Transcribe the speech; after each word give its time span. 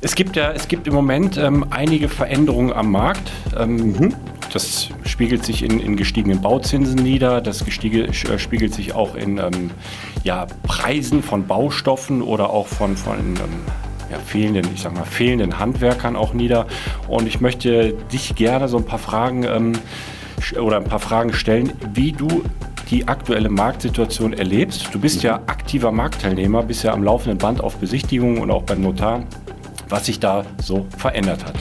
Es 0.00 0.14
gibt 0.14 0.36
ja, 0.36 0.52
es 0.52 0.68
gibt 0.68 0.86
im 0.86 0.94
Moment 0.94 1.36
ähm, 1.36 1.64
einige 1.70 2.08
Veränderungen 2.08 2.72
am 2.72 2.90
Markt. 2.90 3.30
Ähm, 3.58 3.92
mhm. 3.92 4.14
Das 4.52 4.88
spiegelt 5.04 5.44
sich 5.44 5.62
in, 5.62 5.80
in, 5.80 5.96
gestiegenen 5.96 6.40
Bauzinsen 6.40 6.96
nieder. 6.96 7.40
Das 7.40 7.64
gestiege, 7.64 8.04
äh, 8.04 8.38
spiegelt 8.38 8.74
sich 8.74 8.94
auch 8.94 9.14
in 9.14 9.38
ähm, 9.38 9.70
ja, 10.22 10.46
Preisen 10.62 11.22
von 11.22 11.46
Baustoffen 11.46 12.22
oder 12.22 12.50
auch 12.50 12.66
von, 12.66 12.96
von 12.96 13.18
ähm, 13.18 13.36
ja, 14.10 14.18
fehlenden, 14.18 14.68
ich 14.74 14.82
sag 14.82 14.94
mal, 14.94 15.04
fehlenden 15.04 15.58
Handwerkern 15.58 16.16
auch 16.16 16.34
nieder. 16.34 16.66
Und 17.08 17.26
ich 17.26 17.40
möchte 17.40 17.94
dich 18.12 18.34
gerne 18.36 18.68
so 18.68 18.76
ein 18.76 18.84
paar 18.84 18.98
Fragen 18.98 19.44
ähm, 19.44 19.72
oder 20.60 20.76
ein 20.76 20.84
paar 20.84 21.00
Fragen 21.00 21.32
stellen, 21.32 21.72
wie 21.92 22.12
du 22.12 22.44
die 22.90 23.08
aktuelle 23.08 23.48
Marktsituation 23.48 24.34
erlebst. 24.34 24.88
Du 24.92 25.00
bist 25.00 25.22
ja 25.22 25.36
aktiver 25.46 25.90
Marktteilnehmer, 25.90 26.62
bist 26.62 26.84
ja 26.84 26.92
am 26.92 27.02
laufenden 27.02 27.38
Band 27.38 27.60
auf 27.60 27.76
Besichtigungen 27.76 28.38
und 28.38 28.50
auch 28.50 28.62
beim 28.62 28.82
Notar 28.82 29.24
was 29.88 30.06
sich 30.06 30.20
da 30.20 30.44
so 30.62 30.86
verändert 30.96 31.44
hat. 31.44 31.54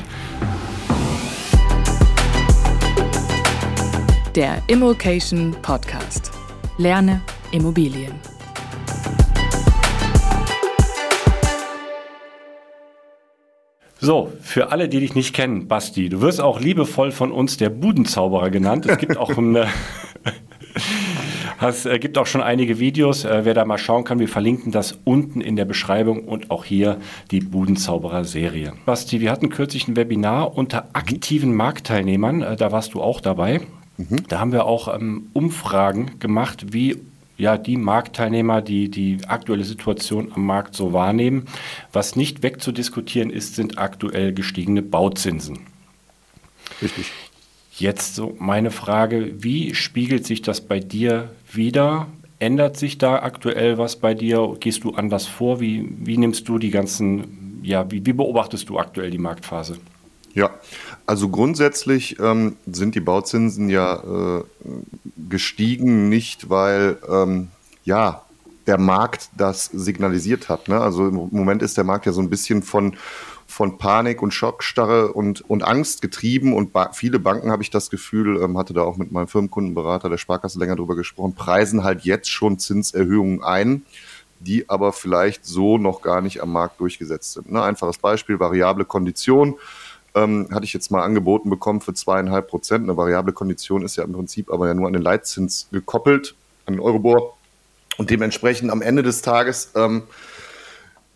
Der 4.35 4.57
Immokation 4.67 5.56
Podcast. 5.61 6.31
Lerne 6.78 7.22
Immobilien. 7.51 8.13
So, 14.00 14.33
für 14.41 14.72
alle, 14.72 14.89
die 14.89 15.00
dich 15.00 15.16
nicht 15.16 15.33
kennen, 15.33 15.69
Basti, 15.69 16.09
du 16.09 16.19
wirst 16.19 16.41
auch 16.41 16.59
liebevoll 16.59 17.13
von 17.13 17.31
uns 17.31 17.56
der 17.56 17.69
Budenzauberer 17.69 18.50
genannt. 18.50 18.85
Es 18.85 18.97
gibt 18.97 19.16
auch 19.16 19.29
eine, 19.38 19.67
Es 21.69 21.85
äh, 21.85 21.97
gibt 22.00 22.18
auch 22.18 22.25
schon 22.25 22.41
einige 22.41 22.79
Videos. 22.79 23.24
Äh, 23.24 23.46
wer 23.46 23.53
da 23.53 23.66
mal 23.66 23.78
schauen 23.78 24.03
kann, 24.03 24.19
wir 24.19 24.28
verlinken 24.28 24.72
das 24.72 25.00
unten 25.03 25.41
in 25.41 25.56
der 25.56 25.66
Beschreibung 25.66 26.25
und 26.25 26.51
auch 26.51 26.66
hier 26.66 26.97
die 27.31 27.40
Budenzauberer-Serie. 27.40 28.74
Basti, 28.85 29.22
wir 29.22 29.31
hatten 29.31 29.50
kürzlich 29.50 29.88
ein 29.88 29.96
Webinar 29.96 30.57
unter 30.57 30.90
aktiven 30.94 31.56
Marktteilnehmern. 31.56 32.41
Äh, 32.41 32.56
da 32.57 32.72
warst 32.72 32.94
du 32.94 33.01
auch 33.01 33.22
dabei. 33.22 33.62
Mhm. 33.97 34.28
Da 34.28 34.40
haben 34.40 34.51
wir 34.51 34.66
auch 34.66 34.94
ähm, 34.94 35.29
Umfragen 35.34 36.19
gemacht, 36.19 36.74
wie 36.74 36.97
ja, 37.38 37.57
die 37.57 37.78
Marktteilnehmer, 37.78 38.62
die 38.62 38.90
die 38.90 39.18
aktuelle 39.28 39.63
Situation 39.63 40.31
am 40.35 40.45
Markt 40.45 40.75
so 40.75 40.94
wahrnehmen. 40.94 41.45
Was 41.91 42.16
nicht 42.16 42.44
wegzudiskutieren 42.44 43.30
ist, 43.30 43.56
sind 43.56 43.78
aktuell 43.78 44.34
gestiegene 44.34 44.81
Bauzinsen. 44.81 45.59
Richtig. 46.81 47.12
Jetzt 47.75 48.16
so 48.16 48.35
meine 48.38 48.69
Frage, 48.69 49.34
wie 49.44 49.74
spiegelt 49.74 50.28
sich 50.28 50.44
das 50.44 50.62
bei 50.62 50.80
dir 50.80 51.30
wieder? 51.55 52.07
Ändert 52.39 52.77
sich 52.77 52.97
da 52.97 53.21
aktuell 53.21 53.77
was 53.77 53.95
bei 53.95 54.13
dir? 54.13 54.55
Gehst 54.59 54.83
du 54.83 54.91
anders 54.91 55.27
vor? 55.27 55.59
Wie, 55.59 55.87
wie 55.99 56.17
nimmst 56.17 56.47
du 56.49 56.57
die 56.57 56.71
ganzen, 56.71 57.61
ja, 57.63 57.89
wie, 57.89 58.05
wie 58.05 58.13
beobachtest 58.13 58.69
du 58.69 58.77
aktuell 58.79 59.11
die 59.11 59.17
Marktphase? 59.17 59.77
Ja, 60.33 60.49
also 61.05 61.29
grundsätzlich 61.29 62.19
ähm, 62.19 62.57
sind 62.65 62.95
die 62.95 62.99
Bauzinsen 62.99 63.69
ja 63.69 64.39
äh, 64.39 64.43
gestiegen, 65.29 66.09
nicht 66.09 66.49
weil 66.49 66.97
ähm, 67.07 67.49
ja 67.83 68.23
der 68.65 68.77
Markt 68.77 69.29
das 69.37 69.65
signalisiert 69.65 70.49
hat. 70.49 70.67
Ne? 70.69 70.79
Also 70.79 71.07
im 71.07 71.29
Moment 71.31 71.61
ist 71.61 71.77
der 71.77 71.83
Markt 71.83 72.05
ja 72.05 72.13
so 72.13 72.21
ein 72.21 72.29
bisschen 72.29 72.63
von 72.63 72.95
von 73.53 73.77
Panik 73.77 74.23
und 74.23 74.33
Schockstarre 74.33 75.13
und, 75.13 75.47
und 75.47 75.63
Angst 75.63 76.01
getrieben. 76.01 76.53
Und 76.53 76.73
ba 76.73 76.91
viele 76.91 77.19
Banken, 77.19 77.51
habe 77.51 77.61
ich 77.61 77.69
das 77.69 77.91
Gefühl, 77.91 78.41
ähm, 78.41 78.57
hatte 78.57 78.73
da 78.73 78.81
auch 78.81 78.97
mit 78.97 79.11
meinem 79.11 79.27
Firmenkundenberater 79.27 80.09
der 80.09 80.17
Sparkasse 80.17 80.57
länger 80.57 80.75
drüber 80.75 80.95
gesprochen, 80.95 81.35
preisen 81.35 81.83
halt 81.83 82.01
jetzt 82.01 82.29
schon 82.29 82.57
Zinserhöhungen 82.57 83.43
ein, 83.43 83.85
die 84.39 84.69
aber 84.69 84.91
vielleicht 84.91 85.45
so 85.45 85.77
noch 85.77 86.01
gar 86.01 86.21
nicht 86.21 86.41
am 86.41 86.51
Markt 86.51 86.79
durchgesetzt 86.79 87.33
sind. 87.33 87.51
Ne? 87.51 87.61
Einfaches 87.61 88.00
Beispiel, 88.00 88.39
variable 88.39 88.85
Kondition. 88.85 89.56
Ähm, 90.15 90.47
hatte 90.51 90.65
ich 90.65 90.73
jetzt 90.73 90.91
mal 90.91 91.03
angeboten 91.03 91.49
bekommen 91.49 91.81
für 91.81 91.94
zweieinhalb 91.94 92.47
Prozent. 92.47 92.83
Eine 92.83 92.97
variable 92.97 93.33
Kondition 93.33 93.83
ist 93.83 93.95
ja 93.97 94.03
im 94.03 94.13
Prinzip 94.13 94.51
aber 94.51 94.67
ja 94.67 94.73
nur 94.73 94.88
an 94.88 94.94
den 94.94 95.01
Leitzins 95.01 95.67
gekoppelt, 95.71 96.35
an 96.65 96.73
den 96.73 96.79
Eurobor. 96.79 97.38
Und 97.97 98.09
dementsprechend 98.09 98.71
am 98.71 98.81
Ende 98.81 99.03
des 99.03 99.21
Tages 99.21 99.71
ähm, 99.75 100.03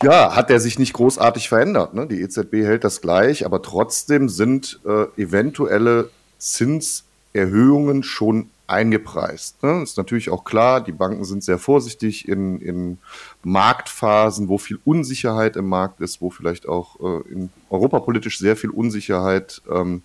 ja, 0.04 0.36
hat 0.36 0.52
er 0.52 0.60
sich 0.60 0.78
nicht 0.78 0.94
großartig 0.94 1.50
verändert. 1.50 1.94
Ne? 1.94 2.08
Die 2.08 2.22
EZB 2.22 2.64
hält 2.64 2.84
das 2.84 3.02
gleich, 3.02 3.46
aber 3.46 3.62
trotzdem 3.62 4.30
sind 4.30 4.80
äh, 4.86 5.06
eventuelle 5.22 6.10
Zinserhöhungen 6.38 8.04
schon 8.04 8.50
eingepreist. 8.68 9.64
Ne? 9.64 9.82
Ist 9.82 9.98
natürlich 9.98 10.30
auch 10.30 10.44
klar, 10.44 10.82
die 10.82 10.92
Banken 10.92 11.24
sind 11.24 11.44
sehr 11.44 11.58
vorsichtig 11.58 12.28
in, 12.28 12.60
in 12.60 12.98
Marktphasen, 13.44 14.50
wo 14.50 14.58
viel 14.58 14.80
Unsicherheit 14.84 15.56
im 15.56 15.68
Markt 15.68 16.02
ist, 16.02 16.22
wo 16.22 16.30
vielleicht 16.30 16.68
auch 16.68 17.00
äh, 17.00 17.32
in 17.32 17.50
europapolitisch 17.70 18.38
sehr 18.40 18.56
viel 18.56 18.70
Unsicherheit 18.70 19.62
ähm, 19.72 20.04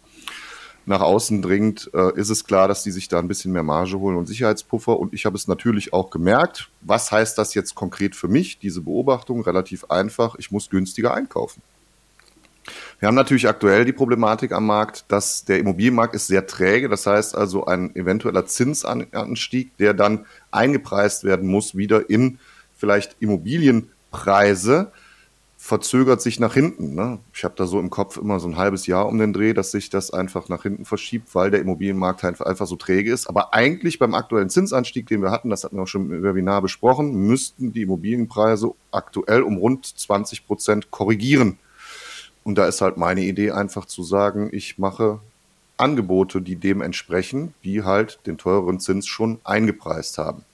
nach 0.85 1.01
außen 1.01 1.43
dringt, 1.43 1.91
äh, 1.95 2.13
ist 2.19 2.31
es 2.31 2.45
klar, 2.45 2.69
dass 2.69 2.83
die 2.83 2.91
sich 2.91 3.09
da 3.09 3.19
ein 3.19 3.29
bisschen 3.29 3.53
mehr 3.53 3.63
Marge 3.63 3.99
holen 3.99 4.17
und 4.17 4.27
Sicherheitspuffer. 4.27 4.99
Und 4.99 5.15
ich 5.15 5.25
habe 5.27 5.37
es 5.37 5.49
natürlich 5.49 5.93
auch 5.93 6.11
gemerkt. 6.11 6.71
Was 6.81 7.13
heißt 7.13 7.39
das 7.39 7.55
jetzt 7.55 7.75
konkret 7.75 8.17
für 8.17 8.29
mich? 8.29 8.59
Diese 8.59 8.81
Beobachtung 8.81 9.43
relativ 9.43 9.85
einfach. 9.91 10.35
Ich 10.37 10.51
muss 10.51 10.71
günstiger 10.71 11.15
einkaufen. 11.15 11.63
Wir 13.01 13.09
haben 13.09 13.15
natürlich 13.17 13.49
aktuell 13.49 13.85
die 13.85 13.93
Problematik 13.93 14.53
am 14.53 14.67
Markt, 14.67 15.05
dass 15.09 15.45
der 15.45 15.59
Immobilienmarkt 15.59 16.15
ist 16.15 16.29
sehr 16.29 16.47
träge. 16.47 16.89
Das 16.89 17.07
heißt 17.07 17.37
also 17.37 17.67
ein 17.67 17.95
eventueller 17.97 18.47
Zinsanstieg, 18.47 19.77
der 19.79 19.95
dann 19.95 20.27
eingepreist 20.51 21.25
werden 21.25 21.49
muss, 21.49 21.77
wieder 21.77 22.09
in 22.09 22.39
vielleicht 22.77 23.17
Immobilienpreise 23.21 24.93
verzögert 25.65 26.21
sich 26.21 26.41
nach 26.41 26.55
hinten. 26.55 26.97
Ne? 26.97 27.21
Ich 27.33 27.45
habe 27.45 27.55
da 27.57 27.67
so 27.67 27.79
im 27.79 27.89
Kopf 27.89 28.17
immer 28.17 28.41
so 28.41 28.49
ein 28.49 28.57
halbes 28.57 28.89
Jahr 28.89 29.07
um 29.07 29.17
den 29.21 29.33
Dreh, 29.33 29.55
dass 29.55 29.71
sich 29.71 29.91
das 29.91 30.11
einfach 30.11 30.49
nach 30.49 30.65
hinten 30.65 30.85
verschiebt, 30.85 31.33
weil 31.37 31.53
der 31.53 31.61
Immobilienmarkt 31.61 32.25
einfach, 32.25 32.47
einfach 32.47 32.67
so 32.67 32.75
träge 32.75 33.13
ist. 33.13 33.29
Aber 33.29 33.55
eigentlich 33.55 34.01
beim 34.01 34.13
aktuellen 34.15 34.51
Zinsanstieg, 34.51 35.07
den 35.07 35.23
wir 35.23 35.31
hatten, 35.31 35.51
das 35.51 35.63
hatten 35.63 35.77
wir 35.77 35.85
auch 35.85 35.87
schon 35.87 36.11
im 36.11 36.25
Webinar 36.25 36.63
besprochen, 36.63 37.15
müssten 37.15 37.73
die 37.73 37.83
Immobilienpreise 37.83 38.73
aktuell 38.91 39.43
um 39.43 39.57
rund 39.57 39.87
20 39.87 40.49
Prozent 40.49 40.91
korrigieren. 40.91 41.59
Und 42.43 42.59
da 42.59 42.67
ist 42.67 42.81
halt 42.81 42.97
meine 42.97 43.21
Idee 43.21 43.53
einfach 43.53 43.85
zu 43.85 44.03
sagen, 44.03 44.51
ich 44.51 44.79
mache 44.79 45.21
Angebote, 45.77 46.43
die 46.43 46.57
dem 46.57 46.81
entsprechen, 46.81 47.55
die 47.63 47.85
halt 47.85 48.19
den 48.27 48.37
teureren 48.37 48.81
Zins 48.81 49.07
schon 49.07 49.39
eingepreist 49.45 50.19
haben. 50.19 50.45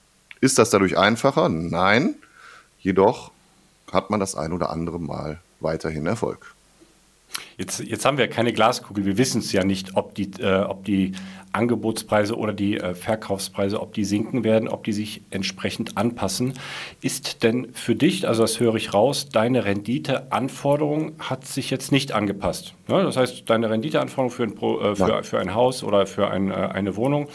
Ist 0.42 0.58
das 0.58 0.68
dadurch 0.68 0.98
einfacher? 0.98 1.48
Nein. 1.48 2.16
Jedoch 2.78 3.32
hat 3.92 4.10
man 4.10 4.20
das 4.20 4.34
ein 4.34 4.52
oder 4.52 4.70
andere 4.70 4.98
Mal 4.98 5.40
weiterhin 5.60 6.06
Erfolg. 6.06 6.54
Jetzt, 7.56 7.80
jetzt 7.80 8.04
haben 8.04 8.18
wir 8.18 8.28
keine 8.28 8.52
Glaskugel. 8.52 9.04
Wir 9.04 9.18
wissen 9.18 9.40
es 9.40 9.52
ja 9.52 9.64
nicht, 9.64 9.96
ob 9.96 10.14
die, 10.14 10.30
äh, 10.40 10.62
ob 10.62 10.84
die 10.84 11.12
Angebotspreise 11.52 12.36
oder 12.36 12.52
die 12.52 12.78
äh, 12.78 12.94
Verkaufspreise, 12.94 13.80
ob 13.80 13.92
die 13.94 14.04
sinken 14.04 14.44
werden, 14.44 14.68
ob 14.68 14.84
die 14.84 14.92
sich 14.92 15.22
entsprechend 15.30 15.96
anpassen. 15.96 16.54
Ist 17.00 17.42
denn 17.42 17.72
für 17.74 17.94
dich, 17.94 18.26
also 18.26 18.42
das 18.42 18.60
höre 18.60 18.76
ich 18.76 18.94
raus, 18.94 19.28
deine 19.28 19.64
Renditeanforderung 19.64 21.12
hat 21.18 21.46
sich 21.46 21.70
jetzt 21.70 21.92
nicht 21.92 22.12
angepasst? 22.12 22.74
Ja, 22.88 23.02
das 23.02 23.16
heißt, 23.16 23.48
deine 23.50 23.70
Renditeanforderung 23.70 24.30
für 24.30 24.44
ein, 24.44 24.52
äh, 24.52 24.96
für, 24.96 25.24
für 25.24 25.38
ein 25.38 25.54
Haus 25.54 25.82
oder 25.82 26.06
für 26.06 26.30
ein, 26.30 26.50
äh, 26.50 26.54
eine 26.54 26.96
Wohnung 26.96 27.28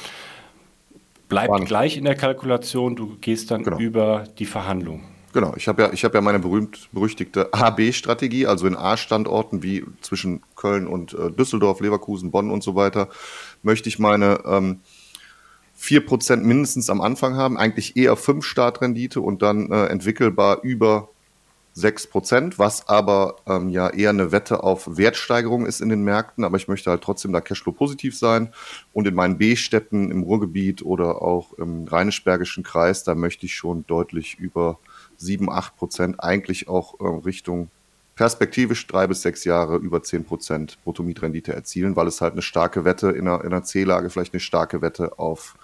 bleibt 1.29 1.49
Wann? 1.49 1.65
gleich 1.65 1.97
in 1.97 2.05
der 2.05 2.15
Kalkulation. 2.15 2.95
Du 2.95 3.17
gehst 3.19 3.49
dann 3.51 3.63
genau. 3.63 3.77
über 3.79 4.25
die 4.37 4.45
Verhandlung. 4.45 5.01
Genau, 5.33 5.53
ich 5.57 5.67
habe 5.67 5.81
ja, 5.81 5.91
hab 5.91 6.13
ja 6.13 6.21
meine 6.21 6.37
berühmt-berüchtigte 6.37 7.51
A-B-Strategie, 7.53 8.45
also 8.45 8.67
in 8.67 8.75
A-Standorten 8.75 9.63
wie 9.63 9.83
zwischen 10.01 10.43
Köln 10.55 10.85
und 10.85 11.13
äh, 11.13 11.31
Düsseldorf, 11.31 11.81
Leverkusen, 11.81 12.29
Bonn 12.29 12.51
und 12.51 12.61
so 12.63 12.75
weiter, 12.75 13.09
möchte 13.63 13.89
ich 13.89 13.97
meine 13.97 14.41
ähm, 14.45 14.81
4% 15.79 16.37
mindestens 16.37 16.91
am 16.91 17.01
Anfang 17.01 17.35
haben, 17.35 17.57
eigentlich 17.57 17.97
eher 17.97 18.15
5 18.15 18.45
Startrendite 18.45 19.21
und 19.21 19.41
dann 19.41 19.71
äh, 19.71 19.87
entwickelbar 19.87 20.61
über 20.61 21.09
6%, 21.75 22.59
was 22.59 22.87
aber 22.87 23.37
ähm, 23.47 23.69
ja 23.69 23.89
eher 23.89 24.11
eine 24.11 24.31
Wette 24.31 24.61
auf 24.61 24.97
Wertsteigerung 24.97 25.65
ist 25.65 25.81
in 25.81 25.89
den 25.89 26.03
Märkten, 26.03 26.43
aber 26.43 26.57
ich 26.57 26.67
möchte 26.67 26.91
halt 26.91 27.01
trotzdem 27.01 27.33
da 27.33 27.41
Cashflow 27.41 27.71
positiv 27.71 28.15
sein. 28.15 28.53
Und 28.93 29.07
in 29.07 29.15
meinen 29.15 29.39
B-Städten 29.39 30.11
im 30.11 30.21
Ruhrgebiet 30.21 30.83
oder 30.83 31.23
auch 31.23 31.53
im 31.53 31.87
Rheinisch-Bergischen 31.87 32.63
Kreis, 32.63 33.03
da 33.03 33.15
möchte 33.15 33.47
ich 33.47 33.55
schon 33.55 33.87
deutlich 33.87 34.37
über 34.37 34.77
7, 35.23 35.49
8 35.49 35.75
Prozent, 35.77 36.23
eigentlich 36.23 36.67
auch 36.67 36.99
äh, 36.99 37.07
Richtung 37.25 37.69
perspektivisch 38.15 38.85
drei 38.87 39.07
bis 39.07 39.21
sechs 39.21 39.43
Jahre 39.43 39.77
über 39.77 40.03
10 40.03 40.25
Prozent 40.25 40.77
Bruttomietrendite 40.83 41.53
erzielen, 41.53 41.95
weil 41.95 42.07
es 42.07 42.21
halt 42.21 42.33
eine 42.33 42.41
starke 42.41 42.85
Wette 42.85 43.09
in 43.09 43.27
einer, 43.27 43.41
in 43.41 43.47
einer 43.47 43.63
C-Lage, 43.63 44.09
vielleicht 44.09 44.33
eine 44.33 44.39
starke 44.39 44.81
Wette 44.81 45.17
auf 45.17 45.55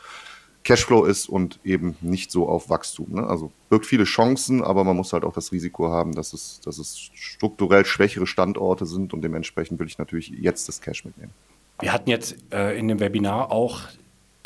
Cashflow 0.64 1.06
ist 1.06 1.30
und 1.30 1.60
eben 1.64 1.96
nicht 2.02 2.32
so 2.32 2.48
auf 2.50 2.70
Wachstum. 2.70 3.08
Ne? 3.12 3.26
Also 3.26 3.52
birgt 3.70 3.86
viele 3.86 4.04
Chancen, 4.04 4.64
aber 4.64 4.84
man 4.84 4.96
muss 4.96 5.14
halt 5.14 5.24
auch 5.24 5.34
das 5.34 5.52
Risiko 5.52 5.90
haben, 5.90 6.14
dass 6.14 6.34
es, 6.34 6.60
dass 6.62 6.78
es 6.80 7.10
strukturell 7.14 7.86
schwächere 7.86 8.28
Standorte 8.28 8.86
sind 8.86 9.14
und 9.14 9.22
dementsprechend 9.22 9.80
will 9.80 9.88
ich 9.88 9.98
natürlich 9.98 10.30
jetzt 10.30 10.68
das 10.68 10.82
Cash 10.82 11.06
mitnehmen. 11.06 11.32
Wir 11.80 11.94
hatten 11.94 12.10
jetzt 12.10 12.36
äh, 12.52 12.78
in 12.78 12.90
dem 12.90 13.00
Webinar 13.00 13.52
auch 13.52 13.82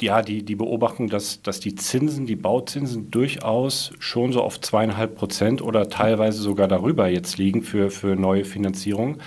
ja, 0.03 0.21
die, 0.21 0.43
die 0.43 0.55
Beobachtung, 0.55 1.09
dass, 1.09 1.41
dass 1.41 1.59
die 1.59 1.75
Zinsen, 1.75 2.25
die 2.25 2.35
Bauzinsen 2.35 3.09
durchaus 3.09 3.93
schon 3.99 4.33
so 4.33 4.41
auf 4.41 4.59
zweieinhalb 4.59 5.15
Prozent 5.15 5.61
oder 5.61 5.89
teilweise 5.89 6.41
sogar 6.41 6.67
darüber 6.67 7.07
jetzt 7.07 7.37
liegen 7.37 7.63
für, 7.63 7.89
für 7.89 8.15
neue 8.15 8.45
Finanzierungen. 8.45 9.21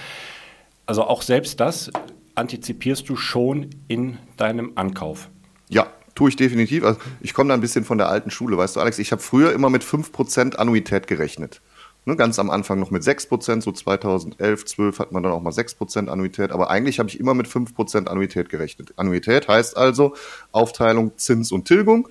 Also 0.85 1.05
auch 1.05 1.23
selbst 1.23 1.61
das 1.61 1.91
antizipierst 2.35 3.09
du 3.09 3.17
schon 3.17 3.71
in 3.89 4.19
deinem 4.37 4.73
Ankauf. 4.75 5.31
Ja, 5.69 5.87
tue 6.15 6.29
ich 6.29 6.37
definitiv. 6.37 6.85
Also 6.85 7.01
ich 7.21 7.35
komme 7.35 7.49
da 7.49 7.55
ein 7.55 7.61
bisschen 7.61 7.85
von 7.85 7.99
der 7.99 8.09
alten 8.09 8.31
Schule, 8.31 8.57
weißt 8.57 8.77
du, 8.77 8.81
Alex, 8.81 8.99
ich 8.99 9.13
habe 9.13 9.23
früher 9.23 9.53
immer 9.53 9.71
mit 9.71 9.83
5% 9.83 10.57
Annuität 10.57 11.07
gerechnet. 11.07 11.61
Ne, 12.09 12.15
ganz 12.15 12.39
am 12.39 12.51
Anfang 12.51 12.79
noch 12.79 12.93
mit 12.93 13.03
6%, 13.03 13.63
so 13.63 13.73
2011, 13.73 14.65
12 14.65 15.01
hat 15.01 15.11
man 15.11 15.25
dann 15.25 15.33
auch 15.33 15.43
mal 15.43 15.51
6% 15.51 16.07
Annuität, 16.07 16.53
aber 16.53 16.71
eigentlich 16.71 17.01
habe 17.01 17.09
ich 17.09 17.19
immer 17.19 17.35
mit 17.35 17.49
5% 17.49 18.07
Annuität 18.07 18.49
gerechnet. 18.49 18.95
Annuität 18.95 19.49
heißt 19.49 19.77
also 19.77 20.15
Aufteilung 20.53 21.19
Zins 21.19 21.51
und 21.51 21.67
Tilgung. 21.67 22.09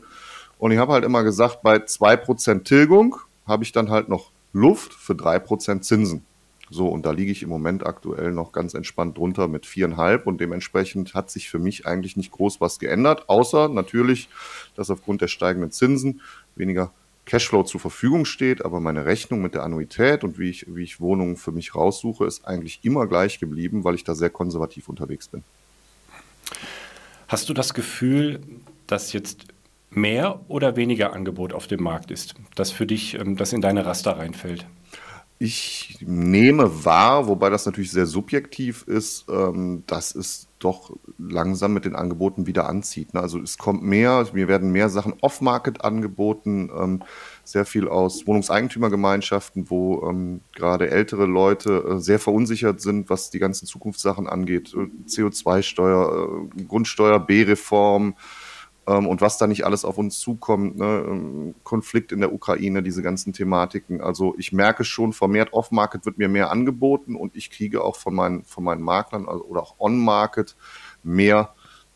Und 0.57 0.73
ich 0.73 0.79
habe 0.79 0.91
halt 0.91 1.05
immer 1.05 1.23
gesagt, 1.23 1.61
bei 1.63 1.77
2% 1.77 2.65
Tilgung 2.65 3.15
habe 3.47 3.63
ich 3.63 3.71
dann 3.71 3.89
halt 3.89 4.09
noch 4.09 4.31
Luft 4.51 4.93
für 4.93 5.13
3% 5.13 5.79
Zinsen. 5.79 6.25
So, 6.69 6.89
und 6.89 7.05
da 7.05 7.11
liege 7.11 7.31
ich 7.31 7.41
im 7.41 7.49
Moment 7.49 7.85
aktuell 7.85 8.33
noch 8.33 8.51
ganz 8.51 8.73
entspannt 8.73 9.17
drunter 9.17 9.47
mit 9.47 9.65
viereinhalb 9.65 10.27
und 10.27 10.41
dementsprechend 10.41 11.13
hat 11.13 11.29
sich 11.29 11.49
für 11.49 11.59
mich 11.59 11.85
eigentlich 11.85 12.17
nicht 12.17 12.31
groß 12.31 12.59
was 12.59 12.79
geändert, 12.79 13.29
außer 13.29 13.69
natürlich, 13.69 14.27
dass 14.75 14.89
aufgrund 14.89 15.21
der 15.21 15.29
steigenden 15.29 15.71
Zinsen 15.71 16.19
weniger 16.57 16.91
Cashflow 17.25 17.63
zur 17.63 17.79
Verfügung 17.79 18.25
steht, 18.25 18.63
aber 18.63 18.79
meine 18.79 19.05
Rechnung 19.05 19.41
mit 19.41 19.55
der 19.55 19.63
Annuität 19.63 20.23
und 20.23 20.37
wie 20.37 20.49
ich, 20.49 20.65
wie 20.69 20.83
ich 20.83 20.99
Wohnungen 20.99 21.37
für 21.37 21.51
mich 21.51 21.73
raussuche, 21.75 22.25
ist 22.25 22.45
eigentlich 22.45 22.79
immer 22.83 23.07
gleich 23.07 23.39
geblieben, 23.39 23.83
weil 23.83 23.95
ich 23.95 24.03
da 24.03 24.13
sehr 24.13 24.29
konservativ 24.29 24.89
unterwegs 24.89 25.27
bin. 25.27 25.43
Hast 27.27 27.49
du 27.49 27.53
das 27.53 27.73
Gefühl, 27.73 28.41
dass 28.85 29.11
jetzt 29.13 29.47
mehr 29.89 30.41
oder 30.47 30.75
weniger 30.75 31.13
Angebot 31.13 31.53
auf 31.53 31.67
dem 31.67 31.81
Markt 31.81 32.11
ist, 32.11 32.35
das 32.53 32.71
für 32.71 32.85
dich, 32.85 33.15
ähm, 33.15 33.35
das 33.35 33.53
in 33.53 33.61
deine 33.61 33.85
Raster 33.85 34.17
reinfällt? 34.17 34.67
Ich 35.37 35.97
nehme 36.01 36.85
wahr, 36.85 37.27
wobei 37.27 37.49
das 37.49 37.65
natürlich 37.65 37.91
sehr 37.91 38.05
subjektiv 38.05 38.83
ist, 38.83 39.25
ähm, 39.29 39.83
dass 39.87 40.15
es 40.15 40.47
doch 40.65 40.91
langsam 41.19 41.73
mit 41.73 41.85
den 41.85 41.95
Angeboten 41.95 42.47
wieder 42.47 42.67
anzieht. 42.67 43.13
Ne? 43.13 43.21
Also 43.21 43.39
es 43.39 43.57
kommt 43.57 43.83
mehr, 43.83 44.27
mir 44.33 44.47
werden 44.47 44.71
mehr 44.71 44.89
Sachen 44.89 45.13
off-Market 45.21 45.85
angeboten, 45.85 46.71
ähm, 46.75 47.03
sehr 47.43 47.65
viel 47.65 47.87
aus 47.87 48.25
Wohnungseigentümergemeinschaften, 48.25 49.69
wo 49.69 50.09
ähm, 50.09 50.41
gerade 50.55 50.89
ältere 50.89 51.27
Leute 51.27 51.83
äh, 51.87 51.99
sehr 51.99 52.19
verunsichert 52.19 52.81
sind, 52.81 53.09
was 53.09 53.29
die 53.29 53.39
ganzen 53.39 53.67
Zukunftssachen 53.67 54.27
angeht. 54.27 54.73
Äh, 54.73 54.87
CO2-Steuer, 55.07 56.47
äh, 56.57 56.63
Grundsteuer, 56.63 57.19
B-Reform, 57.19 58.15
und 58.85 59.21
was 59.21 59.37
da 59.37 59.47
nicht 59.47 59.65
alles 59.65 59.83
auf 59.83 59.97
uns 59.97 60.19
zukommt, 60.19 60.77
ne? 60.77 61.03
Ähm, 61.07 61.55
Konflikt 61.63 62.11
in 62.11 62.19
der 62.19 62.31
Ukraine, 62.33 62.83
diese 62.83 63.01
ganzen 63.01 63.33
Thematiken. 63.33 63.99
Also 64.01 64.35
ich 64.37 64.51
merke 64.51 64.83
schon, 64.83 65.11
vermehrt 65.11 65.53
Off-Market 65.53 66.05
wird 66.05 66.17
mir 66.17 66.29
mehr 66.29 66.51
angeboten 66.51 67.15
und 67.15 67.35
ich 67.35 67.49
kriege 67.49 67.83
auch 67.83 67.95
von 67.95 68.13
meinen, 68.13 68.43
von 68.43 68.63
meinen 68.63 68.81
Maklern 68.81 69.25
oder 69.25 69.63
auch 69.63 69.75
On-Market 69.79 70.55
mehr 71.03 71.53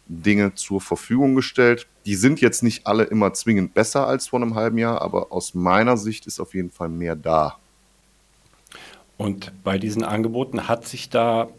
Dinge 0.08 0.56
zur 0.56 0.82
Verfügung 0.82 1.36
gestellt. 1.36 1.88
Die 2.08 2.16
sind 2.16 2.42
jetzt 2.42 2.64
nicht 2.64 2.88
alle 2.88 3.04
immer 3.04 3.34
zwingend 3.34 3.76
besser 3.76 4.08
als 4.08 4.28
vor 4.28 4.42
einem 4.42 4.56
halben 4.56 4.80
Jahr, 4.80 5.02
aber 5.02 5.32
aus 5.32 5.54
meiner 5.54 5.96
Sicht 5.96 6.26
ist 6.26 6.40
auf 6.40 6.56
jeden 6.56 6.72
Fall 6.72 6.90
mehr 6.90 7.16
da. 7.16 7.58
Und 9.18 9.52
bei 9.64 9.78
diesen 9.78 10.04
Angeboten 10.04 10.68
hat 10.68 10.88
sich 10.88 11.10
da 11.10 11.50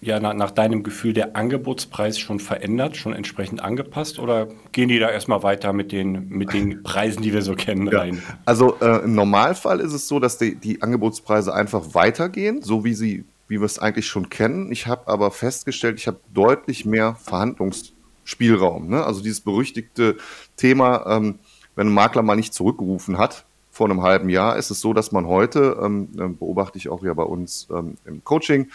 ja 0.00 0.18
nach, 0.18 0.34
nach, 0.34 0.50
deinem 0.50 0.82
Gefühl 0.82 1.12
der 1.12 1.36
Angebotspreis 1.36 2.18
schon 2.18 2.40
verändert, 2.40 2.96
schon 2.96 3.12
entsprechend 3.12 3.62
angepasst 3.62 4.18
oder 4.18 4.48
gehen 4.72 4.88
die 4.88 4.98
da 4.98 5.10
erstmal 5.10 5.42
weiter 5.42 5.72
mit 5.72 5.92
den, 5.92 6.28
mit 6.28 6.52
den 6.52 6.82
Preisen, 6.84 7.22
die 7.22 7.32
wir 7.32 7.42
so 7.42 7.54
kennen, 7.54 7.88
ja. 7.88 7.98
rein? 7.98 8.22
Also 8.46 8.76
äh, 8.80 9.04
im 9.04 9.14
Normalfall 9.14 9.80
ist 9.80 9.92
es 9.92 10.08
so, 10.08 10.18
dass 10.18 10.38
die, 10.38 10.54
die 10.54 10.82
Angebotspreise 10.82 11.52
einfach 11.52 11.94
weitergehen, 11.94 12.62
so 12.62 12.84
wie 12.84 12.94
sie, 12.94 13.24
wie 13.48 13.58
wir 13.58 13.66
es 13.66 13.78
eigentlich 13.78 14.06
schon 14.06 14.30
kennen. 14.30 14.72
Ich 14.72 14.86
habe 14.86 15.08
aber 15.08 15.30
festgestellt, 15.30 15.98
ich 15.98 16.06
habe 16.06 16.20
deutlich 16.32 16.86
mehr 16.86 17.16
Verhandlungsspielraum. 17.16 18.88
Ne? 18.88 19.04
Also 19.04 19.22
dieses 19.22 19.42
berüchtigte 19.42 20.16
Thema, 20.56 21.04
ähm, 21.16 21.38
wenn 21.76 21.88
ein 21.88 21.94
Makler 21.94 22.22
mal 22.22 22.36
nicht 22.36 22.54
zurückgerufen 22.54 23.18
hat, 23.18 23.44
vor 23.70 23.88
einem 23.88 24.02
halben 24.02 24.28
Jahr 24.28 24.56
ist 24.56 24.70
es 24.70 24.80
so, 24.80 24.92
dass 24.92 25.12
man 25.12 25.26
heute, 25.26 25.78
ähm, 25.80 26.08
äh, 26.18 26.28
beobachte 26.28 26.76
ich 26.76 26.88
auch 26.88 27.02
ja 27.02 27.14
bei 27.14 27.22
uns 27.22 27.68
ähm, 27.70 27.94
im 28.04 28.22
Coaching, 28.24 28.68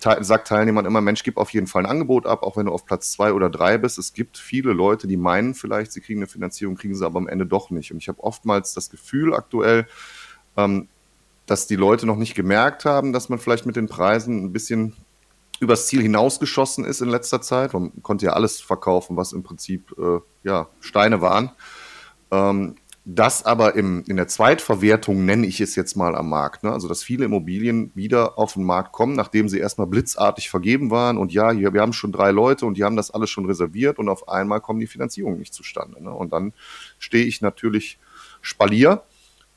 sagt 0.00 0.48
Teilnehmern 0.48 0.86
immer, 0.86 1.00
Mensch, 1.00 1.22
gib 1.22 1.36
auf 1.36 1.50
jeden 1.50 1.66
Fall 1.66 1.84
ein 1.84 1.90
Angebot 1.90 2.26
ab, 2.26 2.42
auch 2.42 2.56
wenn 2.56 2.66
du 2.66 2.72
auf 2.72 2.86
Platz 2.86 3.12
zwei 3.12 3.32
oder 3.32 3.50
drei 3.50 3.76
bist. 3.76 3.98
Es 3.98 4.12
gibt 4.12 4.38
viele 4.38 4.72
Leute, 4.72 5.06
die 5.06 5.16
meinen 5.16 5.54
vielleicht, 5.54 5.92
sie 5.92 6.00
kriegen 6.00 6.20
eine 6.20 6.26
Finanzierung, 6.26 6.76
kriegen 6.76 6.94
sie 6.94 7.04
aber 7.04 7.18
am 7.18 7.28
Ende 7.28 7.46
doch 7.46 7.70
nicht. 7.70 7.92
Und 7.92 7.98
ich 7.98 8.08
habe 8.08 8.22
oftmals 8.22 8.72
das 8.72 8.88
Gefühl 8.90 9.34
aktuell, 9.34 9.86
ähm, 10.56 10.88
dass 11.46 11.66
die 11.66 11.76
Leute 11.76 12.06
noch 12.06 12.16
nicht 12.16 12.34
gemerkt 12.34 12.84
haben, 12.84 13.12
dass 13.12 13.28
man 13.28 13.38
vielleicht 13.38 13.66
mit 13.66 13.76
den 13.76 13.88
Preisen 13.88 14.44
ein 14.44 14.52
bisschen 14.52 14.94
übers 15.60 15.86
Ziel 15.86 16.02
hinausgeschossen 16.02 16.84
ist 16.84 17.00
in 17.00 17.08
letzter 17.08 17.42
Zeit. 17.42 17.74
Man 17.74 17.92
konnte 18.02 18.26
ja 18.26 18.32
alles 18.32 18.60
verkaufen, 18.60 19.16
was 19.16 19.32
im 19.32 19.42
Prinzip 19.42 19.94
äh, 19.98 20.20
ja, 20.42 20.68
Steine 20.80 21.20
waren. 21.20 21.52
Ähm, 22.30 22.76
das 23.06 23.44
aber 23.44 23.74
im, 23.74 24.02
in 24.06 24.16
der 24.16 24.28
Zweitverwertung 24.28 25.26
nenne 25.26 25.46
ich 25.46 25.60
es 25.60 25.76
jetzt 25.76 25.94
mal 25.94 26.16
am 26.16 26.30
Markt. 26.30 26.62
Ne? 26.62 26.72
Also, 26.72 26.88
dass 26.88 27.02
viele 27.02 27.26
Immobilien 27.26 27.92
wieder 27.94 28.38
auf 28.38 28.54
den 28.54 28.64
Markt 28.64 28.92
kommen, 28.92 29.14
nachdem 29.14 29.48
sie 29.48 29.58
erstmal 29.58 29.86
blitzartig 29.86 30.48
vergeben 30.48 30.90
waren. 30.90 31.18
Und 31.18 31.30
ja, 31.32 31.50
hier, 31.50 31.74
wir 31.74 31.82
haben 31.82 31.92
schon 31.92 32.12
drei 32.12 32.30
Leute 32.30 32.64
und 32.64 32.78
die 32.78 32.84
haben 32.84 32.96
das 32.96 33.10
alles 33.10 33.28
schon 33.28 33.44
reserviert 33.44 33.98
und 33.98 34.08
auf 34.08 34.28
einmal 34.28 34.62
kommen 34.62 34.80
die 34.80 34.86
Finanzierungen 34.86 35.38
nicht 35.38 35.52
zustande. 35.52 36.02
Ne? 36.02 36.10
Und 36.10 36.32
dann 36.32 36.54
stehe 36.98 37.26
ich 37.26 37.42
natürlich 37.42 37.98
Spalier 38.40 39.02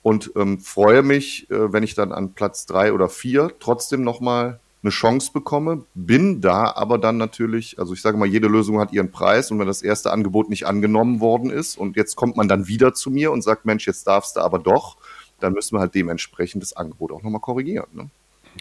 und 0.01 0.31
ähm, 0.35 0.59
freue 0.59 1.01
mich, 1.01 1.49
äh, 1.49 1.71
wenn 1.71 1.83
ich 1.83 1.95
dann 1.95 2.11
an 2.11 2.33
Platz 2.33 2.65
drei 2.65 2.91
oder 2.91 3.07
vier 3.07 3.51
trotzdem 3.59 4.03
nochmal 4.03 4.59
eine 4.83 4.91
Chance 4.91 5.31
bekomme, 5.33 5.85
bin 5.95 6.39
da 6.39 6.71
aber 6.75 6.97
dann 6.97 7.17
natürlich, 7.17 7.79
also 7.79 7.93
ich 7.93 8.01
sage 8.01 8.17
mal, 8.17 8.27
jede 8.27 8.47
Lösung 8.47 8.79
hat 8.79 8.93
ihren 8.93 9.11
Preis 9.11 9.49
und 9.51 9.59
wenn 9.59 9.67
das 9.67 9.81
erste 9.81 10.11
Angebot 10.11 10.49
nicht 10.49 10.67
angenommen 10.67 11.19
worden 11.19 11.49
ist 11.49 11.77
und 11.77 11.95
jetzt 11.95 12.15
kommt 12.15 12.37
man 12.37 12.47
dann 12.47 12.67
wieder 12.67 12.93
zu 12.93 13.09
mir 13.09 13.31
und 13.31 13.41
sagt, 13.41 13.65
Mensch, 13.65 13.87
jetzt 13.87 14.05
darfst 14.07 14.35
du 14.35 14.41
aber 14.41 14.59
doch, 14.59 14.97
dann 15.39 15.53
müssen 15.53 15.75
wir 15.75 15.79
halt 15.79 15.95
dementsprechend 15.95 16.63
das 16.63 16.73
Angebot 16.73 17.11
auch 17.11 17.23
nochmal 17.23 17.41
korrigieren. 17.41 17.87
Ne? 17.93 18.09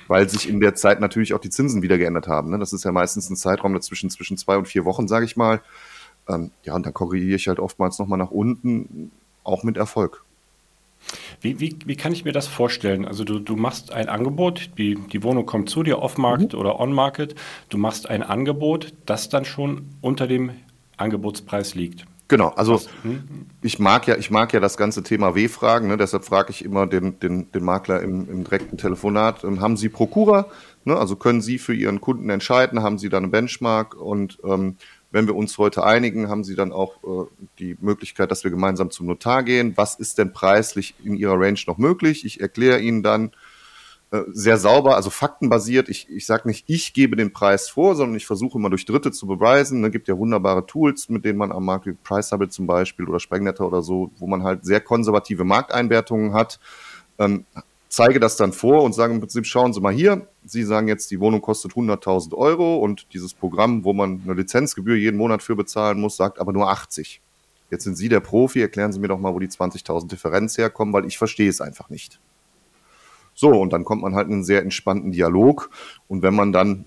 Weil 0.08 0.28
sich 0.28 0.48
in 0.48 0.60
der 0.60 0.74
Zeit 0.74 1.00
natürlich 1.00 1.34
auch 1.34 1.40
die 1.40 1.50
Zinsen 1.50 1.82
wieder 1.82 1.98
geändert 1.98 2.28
haben. 2.28 2.50
Ne? 2.50 2.58
Das 2.58 2.72
ist 2.72 2.84
ja 2.84 2.92
meistens 2.92 3.30
ein 3.30 3.36
Zeitraum 3.36 3.72
dazwischen 3.74 4.10
zwischen 4.10 4.36
zwei 4.36 4.56
und 4.56 4.66
vier 4.66 4.84
Wochen, 4.84 5.08
sage 5.08 5.24
ich 5.24 5.36
mal. 5.36 5.62
Ähm, 6.28 6.50
ja, 6.64 6.74
und 6.74 6.84
dann 6.84 6.94
korrigiere 6.94 7.36
ich 7.36 7.48
halt 7.48 7.60
oftmals 7.60 7.98
nochmal 7.98 8.18
nach 8.18 8.30
unten, 8.30 9.10
auch 9.44 9.62
mit 9.62 9.76
Erfolg. 9.76 10.24
Wie, 11.40 11.60
wie, 11.60 11.76
wie 11.84 11.96
kann 11.96 12.12
ich 12.12 12.24
mir 12.24 12.32
das 12.32 12.46
vorstellen? 12.46 13.04
Also 13.04 13.24
du, 13.24 13.38
du 13.38 13.56
machst 13.56 13.92
ein 13.92 14.08
Angebot, 14.08 14.70
die, 14.78 14.96
die 14.96 15.22
Wohnung 15.22 15.46
kommt 15.46 15.70
zu 15.70 15.82
dir 15.82 16.00
off-market 16.00 16.52
mhm. 16.52 16.58
oder 16.58 16.80
on-market. 16.80 17.34
Du 17.68 17.78
machst 17.78 18.08
ein 18.08 18.22
Angebot, 18.22 18.92
das 19.06 19.28
dann 19.28 19.44
schon 19.44 19.88
unter 20.00 20.26
dem 20.26 20.52
Angebotspreis 20.96 21.74
liegt. 21.74 22.06
Genau, 22.28 22.48
also 22.48 22.80
hm? 23.02 23.22
ich 23.62 23.78
mag 23.78 24.08
ja, 24.08 24.16
ich 24.16 24.32
mag 24.32 24.52
ja 24.52 24.58
das 24.58 24.76
ganze 24.76 25.04
Thema 25.04 25.36
W-Fragen, 25.36 25.86
ne? 25.86 25.96
deshalb 25.96 26.24
frage 26.24 26.50
ich 26.50 26.64
immer 26.64 26.88
den, 26.88 27.20
den, 27.20 27.52
den 27.52 27.64
Makler 27.64 28.00
im, 28.00 28.28
im 28.28 28.42
direkten 28.42 28.78
Telefonat, 28.78 29.44
ähm, 29.44 29.60
haben 29.60 29.76
Sie 29.76 29.88
Prokura? 29.88 30.46
Ne? 30.84 30.96
Also 30.96 31.14
können 31.14 31.40
Sie 31.40 31.58
für 31.58 31.72
Ihren 31.72 32.00
Kunden 32.00 32.28
entscheiden, 32.28 32.82
haben 32.82 32.98
Sie 32.98 33.10
da 33.10 33.18
eine 33.18 33.28
Benchmark 33.28 33.94
und 33.94 34.38
ähm, 34.42 34.76
wenn 35.10 35.26
wir 35.26 35.36
uns 35.36 35.56
heute 35.58 35.84
einigen, 35.84 36.28
haben 36.28 36.44
Sie 36.44 36.54
dann 36.54 36.72
auch 36.72 36.96
äh, 37.04 37.26
die 37.58 37.76
Möglichkeit, 37.80 38.30
dass 38.30 38.44
wir 38.44 38.50
gemeinsam 38.50 38.90
zum 38.90 39.06
Notar 39.06 39.42
gehen. 39.42 39.72
Was 39.76 39.94
ist 39.94 40.18
denn 40.18 40.32
preislich 40.32 40.94
in 41.02 41.16
Ihrer 41.16 41.40
Range 41.40 41.60
noch 41.66 41.78
möglich? 41.78 42.24
Ich 42.24 42.40
erkläre 42.40 42.80
Ihnen 42.80 43.02
dann 43.02 43.32
äh, 44.12 44.22
sehr 44.32 44.56
sauber, 44.56 44.94
also 44.94 45.10
faktenbasiert. 45.10 45.88
Ich, 45.88 46.08
ich 46.08 46.26
sage 46.26 46.46
nicht, 46.48 46.64
ich 46.68 46.92
gebe 46.92 47.16
den 47.16 47.32
Preis 47.32 47.68
vor, 47.68 47.96
sondern 47.96 48.16
ich 48.16 48.26
versuche 48.26 48.58
immer 48.58 48.70
durch 48.70 48.84
Dritte 48.84 49.10
zu 49.10 49.26
beweisen. 49.26 49.84
Es 49.84 49.90
gibt 49.90 50.06
ja 50.06 50.16
wunderbare 50.16 50.66
Tools, 50.66 51.08
mit 51.08 51.24
denen 51.24 51.38
man 51.38 51.50
am 51.50 51.64
Markt, 51.64 51.86
wie 51.86 51.92
Priceable 51.92 52.48
zum 52.48 52.66
Beispiel 52.66 53.08
oder 53.08 53.18
Sprengnetter 53.18 53.66
oder 53.66 53.82
so, 53.82 54.10
wo 54.18 54.26
man 54.26 54.42
halt 54.44 54.64
sehr 54.64 54.80
konservative 54.80 55.44
Markteinwertungen 55.44 56.34
hat. 56.34 56.60
Ähm, 57.18 57.46
zeige 57.88 58.20
das 58.20 58.36
dann 58.36 58.52
vor 58.52 58.82
und 58.82 58.94
sage 58.94 59.12
im 59.12 59.20
Prinzip, 59.20 59.46
schauen 59.46 59.72
Sie 59.72 59.80
mal 59.80 59.92
hier, 59.92 60.28
Sie 60.48 60.62
sagen 60.62 60.86
jetzt, 60.86 61.10
die 61.10 61.18
Wohnung 61.18 61.40
kostet 61.40 61.72
100.000 61.72 62.32
Euro 62.34 62.76
und 62.76 63.12
dieses 63.12 63.34
Programm, 63.34 63.84
wo 63.84 63.92
man 63.92 64.20
eine 64.24 64.34
Lizenzgebühr 64.34 64.96
jeden 64.96 65.16
Monat 65.16 65.42
für 65.42 65.56
bezahlen 65.56 66.00
muss, 66.00 66.16
sagt 66.16 66.38
aber 66.38 66.52
nur 66.52 66.70
80. 66.70 67.20
Jetzt 67.70 67.82
sind 67.82 67.96
Sie 67.96 68.08
der 68.08 68.20
Profi, 68.20 68.60
erklären 68.60 68.92
Sie 68.92 69.00
mir 69.00 69.08
doch 69.08 69.18
mal, 69.18 69.34
wo 69.34 69.40
die 69.40 69.48
20.000 69.48 70.06
Differenz 70.06 70.56
herkommen, 70.56 70.94
weil 70.94 71.04
ich 71.04 71.18
verstehe 71.18 71.50
es 71.50 71.60
einfach 71.60 71.90
nicht. 71.90 72.20
So, 73.34 73.50
und 73.50 73.72
dann 73.72 73.84
kommt 73.84 74.02
man 74.02 74.14
halt 74.14 74.28
in 74.28 74.34
einen 74.34 74.44
sehr 74.44 74.62
entspannten 74.62 75.10
Dialog. 75.10 75.70
Und 76.06 76.22
wenn 76.22 76.34
man 76.34 76.52
dann 76.52 76.86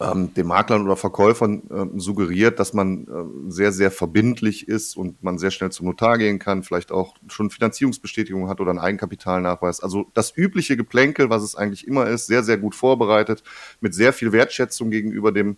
ähm, 0.00 0.32
den 0.34 0.46
Maklern 0.46 0.84
oder 0.84 0.96
Verkäufern 0.96 1.62
äh, 1.70 1.98
suggeriert, 1.98 2.58
dass 2.58 2.72
man 2.72 3.04
äh, 3.04 3.50
sehr, 3.50 3.72
sehr 3.72 3.90
verbindlich 3.90 4.68
ist 4.68 4.96
und 4.96 5.22
man 5.22 5.38
sehr 5.38 5.50
schnell 5.50 5.70
zum 5.70 5.86
Notar 5.86 6.18
gehen 6.18 6.38
kann, 6.38 6.62
vielleicht 6.62 6.92
auch 6.92 7.14
schon 7.28 7.50
Finanzierungsbestätigung 7.50 8.48
hat 8.48 8.60
oder 8.60 8.70
einen 8.70 8.78
Eigenkapitalnachweis. 8.78 9.80
Also 9.80 10.06
das 10.14 10.36
übliche 10.36 10.76
Geplänkel, 10.76 11.30
was 11.30 11.42
es 11.42 11.54
eigentlich 11.54 11.86
immer 11.86 12.06
ist, 12.06 12.26
sehr, 12.26 12.42
sehr 12.42 12.58
gut 12.58 12.74
vorbereitet, 12.74 13.42
mit 13.80 13.94
sehr 13.94 14.12
viel 14.12 14.32
Wertschätzung 14.32 14.90
gegenüber 14.90 15.32
dem 15.32 15.56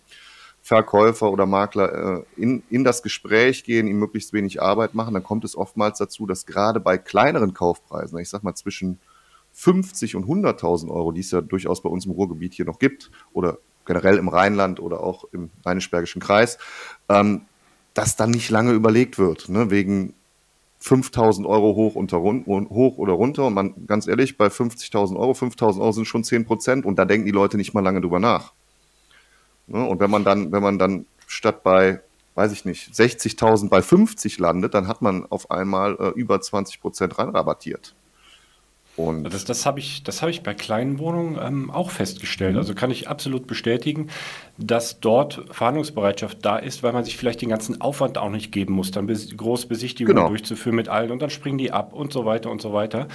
Verkäufer 0.61 1.29
oder 1.29 1.45
Makler 1.45 2.23
äh, 2.37 2.41
in, 2.41 2.63
in 2.69 2.85
das 2.85 3.03
Gespräch 3.03 3.65
gehen, 3.65 3.87
ihm 3.87 3.99
möglichst 3.99 4.31
wenig 4.31 4.61
Arbeit 4.61 4.93
machen, 4.93 5.13
dann 5.13 5.23
kommt 5.23 5.43
es 5.43 5.57
oftmals 5.57 5.97
dazu, 5.97 6.25
dass 6.25 6.45
gerade 6.45 6.79
bei 6.79 6.97
kleineren 6.97 7.53
Kaufpreisen, 7.53 8.17
ich 8.19 8.29
sag 8.29 8.43
mal 8.43 8.55
zwischen 8.55 8.99
50 9.51 10.15
und 10.15 10.25
100.000 10.25 10.89
Euro, 10.89 11.11
die 11.11 11.19
es 11.19 11.31
ja 11.31 11.41
durchaus 11.41 11.81
bei 11.81 11.89
uns 11.89 12.05
im 12.05 12.11
Ruhrgebiet 12.11 12.53
hier 12.53 12.65
noch 12.65 12.79
gibt, 12.79 13.11
oder 13.33 13.59
generell 13.85 14.17
im 14.17 14.27
Rheinland 14.27 14.79
oder 14.79 15.01
auch 15.01 15.25
im 15.31 15.49
Rheinisch-Bergischen 15.65 16.21
Kreis, 16.21 16.57
ähm, 17.09 17.41
dass 17.93 18.15
dann 18.15 18.31
nicht 18.31 18.49
lange 18.49 18.71
überlegt 18.71 19.17
wird, 19.17 19.49
ne, 19.49 19.69
wegen 19.69 20.13
5000 20.79 21.47
Euro 21.47 21.75
hoch, 21.75 21.95
unter, 21.95 22.21
hoch 22.21 22.97
oder 22.97 23.13
runter. 23.13 23.45
Und 23.45 23.53
man, 23.53 23.87
ganz 23.87 24.07
ehrlich, 24.07 24.37
bei 24.37 24.47
50.000 24.47 25.17
Euro, 25.17 25.33
5000 25.33 25.81
Euro 25.81 25.91
sind 25.93 26.05
schon 26.05 26.23
10 26.23 26.45
Prozent 26.45 26.85
und 26.85 26.97
da 26.97 27.05
denken 27.05 27.25
die 27.25 27.31
Leute 27.31 27.55
nicht 27.55 27.73
mal 27.73 27.81
lange 27.81 28.01
drüber 28.01 28.19
nach. 28.19 28.53
Ne, 29.67 29.85
und 29.85 29.99
wenn 29.99 30.11
man 30.11 30.23
dann, 30.23 30.51
wenn 30.51 30.61
man 30.61 30.77
dann 30.77 31.05
statt 31.27 31.63
bei, 31.63 32.01
weiß 32.35 32.51
ich 32.51 32.65
nicht, 32.65 32.91
60.000 32.93 33.69
bei 33.69 33.81
50 33.81 34.39
landet, 34.39 34.73
dann 34.73 34.87
hat 34.87 35.01
man 35.01 35.25
auf 35.25 35.51
einmal 35.51 35.95
äh, 35.99 36.09
über 36.09 36.41
20 36.41 36.81
Prozent 36.81 37.17
rabattiert. 37.17 37.95
Und 38.95 39.23
das, 39.23 39.43
das 39.43 39.65
habe 39.65 39.79
ich, 39.79 40.03
hab 40.05 40.29
ich 40.29 40.43
bei 40.43 40.53
kleinen 40.53 40.99
Wohnungen 40.99 41.39
ähm, 41.41 41.71
auch 41.71 41.89
festgestellt. 41.89 42.53
Mhm. 42.53 42.59
Also 42.59 42.75
kann 42.75 42.91
ich 42.91 43.09
absolut 43.09 43.47
bestätigen, 43.47 44.09
dass 44.57 44.99
dort 44.99 45.45
Verhandlungsbereitschaft 45.49 46.37
da 46.41 46.57
ist, 46.57 46.83
weil 46.83 46.93
man 46.93 47.03
sich 47.03 47.17
vielleicht 47.17 47.41
den 47.41 47.49
ganzen 47.49 47.81
Aufwand 47.81 48.19
auch 48.19 48.29
nicht 48.29 48.51
geben 48.51 48.73
muss, 48.73 48.91
dann 48.91 49.07
bes 49.07 49.35
große 49.35 49.67
Besichtigungen 49.67 50.17
genau. 50.17 50.29
durchzuführen 50.29 50.75
mit 50.75 50.89
allen 50.89 51.09
und 51.09 51.21
dann 51.21 51.31
springen 51.31 51.57
die 51.57 51.71
ab 51.71 51.93
und 51.93 52.13
so 52.13 52.25
weiter 52.25 52.51
und 52.51 52.61
so 52.61 52.71
weiter. 52.71 53.07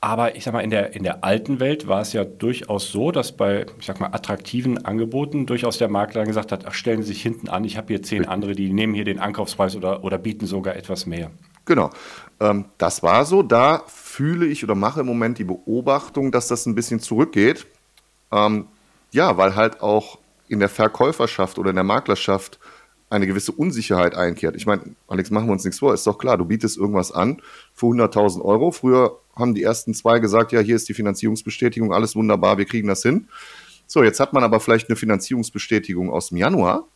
Aber 0.00 0.36
ich 0.36 0.44
sag 0.44 0.52
mal, 0.52 0.60
in 0.60 0.68
der, 0.68 0.94
in 0.94 1.02
der 1.02 1.24
alten 1.24 1.60
Welt 1.60 1.88
war 1.88 2.02
es 2.02 2.12
ja 2.12 2.24
durchaus 2.24 2.92
so, 2.92 3.10
dass 3.10 3.32
bei, 3.32 3.64
ich 3.78 3.86
sag 3.86 4.00
mal, 4.00 4.08
attraktiven 4.08 4.84
Angeboten 4.84 5.46
durchaus 5.46 5.78
der 5.78 5.88
Makler 5.88 6.26
gesagt 6.26 6.52
hat, 6.52 6.66
ach, 6.66 6.74
stellen 6.74 7.02
Sie 7.02 7.14
sich 7.14 7.22
hinten 7.22 7.48
an, 7.48 7.64
ich 7.64 7.78
habe 7.78 7.86
hier 7.86 8.02
zehn 8.02 8.26
andere, 8.26 8.52
die 8.52 8.70
nehmen 8.70 8.92
hier 8.92 9.06
den 9.06 9.18
Ankaufspreis 9.18 9.76
oder, 9.76 10.04
oder 10.04 10.18
bieten 10.18 10.44
sogar 10.44 10.76
etwas 10.76 11.06
mehr. 11.06 11.30
Genau. 11.64 11.88
Ähm, 12.40 12.66
das 12.78 13.02
war 13.02 13.24
so. 13.24 13.42
Da 13.42 13.84
fühle 13.86 14.46
ich 14.46 14.64
oder 14.64 14.74
mache 14.74 15.00
im 15.00 15.06
Moment 15.06 15.38
die 15.38 15.44
Beobachtung, 15.44 16.32
dass 16.32 16.48
das 16.48 16.66
ein 16.66 16.74
bisschen 16.74 17.00
zurückgeht. 17.00 17.66
Ähm, 18.32 18.66
ja, 19.12 19.36
weil 19.36 19.54
halt 19.54 19.80
auch 19.80 20.18
in 20.48 20.60
der 20.60 20.68
Verkäuferschaft 20.68 21.58
oder 21.58 21.70
in 21.70 21.76
der 21.76 21.84
Maklerschaft 21.84 22.58
eine 23.10 23.26
gewisse 23.26 23.52
Unsicherheit 23.52 24.14
einkehrt. 24.14 24.56
Ich 24.56 24.66
meine, 24.66 24.82
Alex, 25.06 25.30
machen 25.30 25.46
wir 25.46 25.52
uns 25.52 25.64
nichts 25.64 25.78
vor, 25.78 25.94
ist 25.94 26.06
doch 26.06 26.18
klar, 26.18 26.36
du 26.36 26.44
bietest 26.44 26.76
irgendwas 26.76 27.12
an 27.12 27.40
für 27.72 27.86
100.000 27.86 28.42
Euro. 28.42 28.72
Früher 28.72 29.18
haben 29.36 29.54
die 29.54 29.62
ersten 29.62 29.94
zwei 29.94 30.18
gesagt, 30.18 30.52
ja, 30.52 30.60
hier 30.60 30.76
ist 30.76 30.88
die 30.88 30.94
Finanzierungsbestätigung, 30.94 31.92
alles 31.92 32.16
wunderbar, 32.16 32.58
wir 32.58 32.64
kriegen 32.64 32.88
das 32.88 33.02
hin. 33.02 33.28
So, 33.86 34.02
jetzt 34.02 34.20
hat 34.20 34.32
man 34.32 34.42
aber 34.42 34.58
vielleicht 34.60 34.88
eine 34.88 34.96
Finanzierungsbestätigung 34.96 36.10
aus 36.10 36.30
dem 36.30 36.38
Januar 36.38 36.88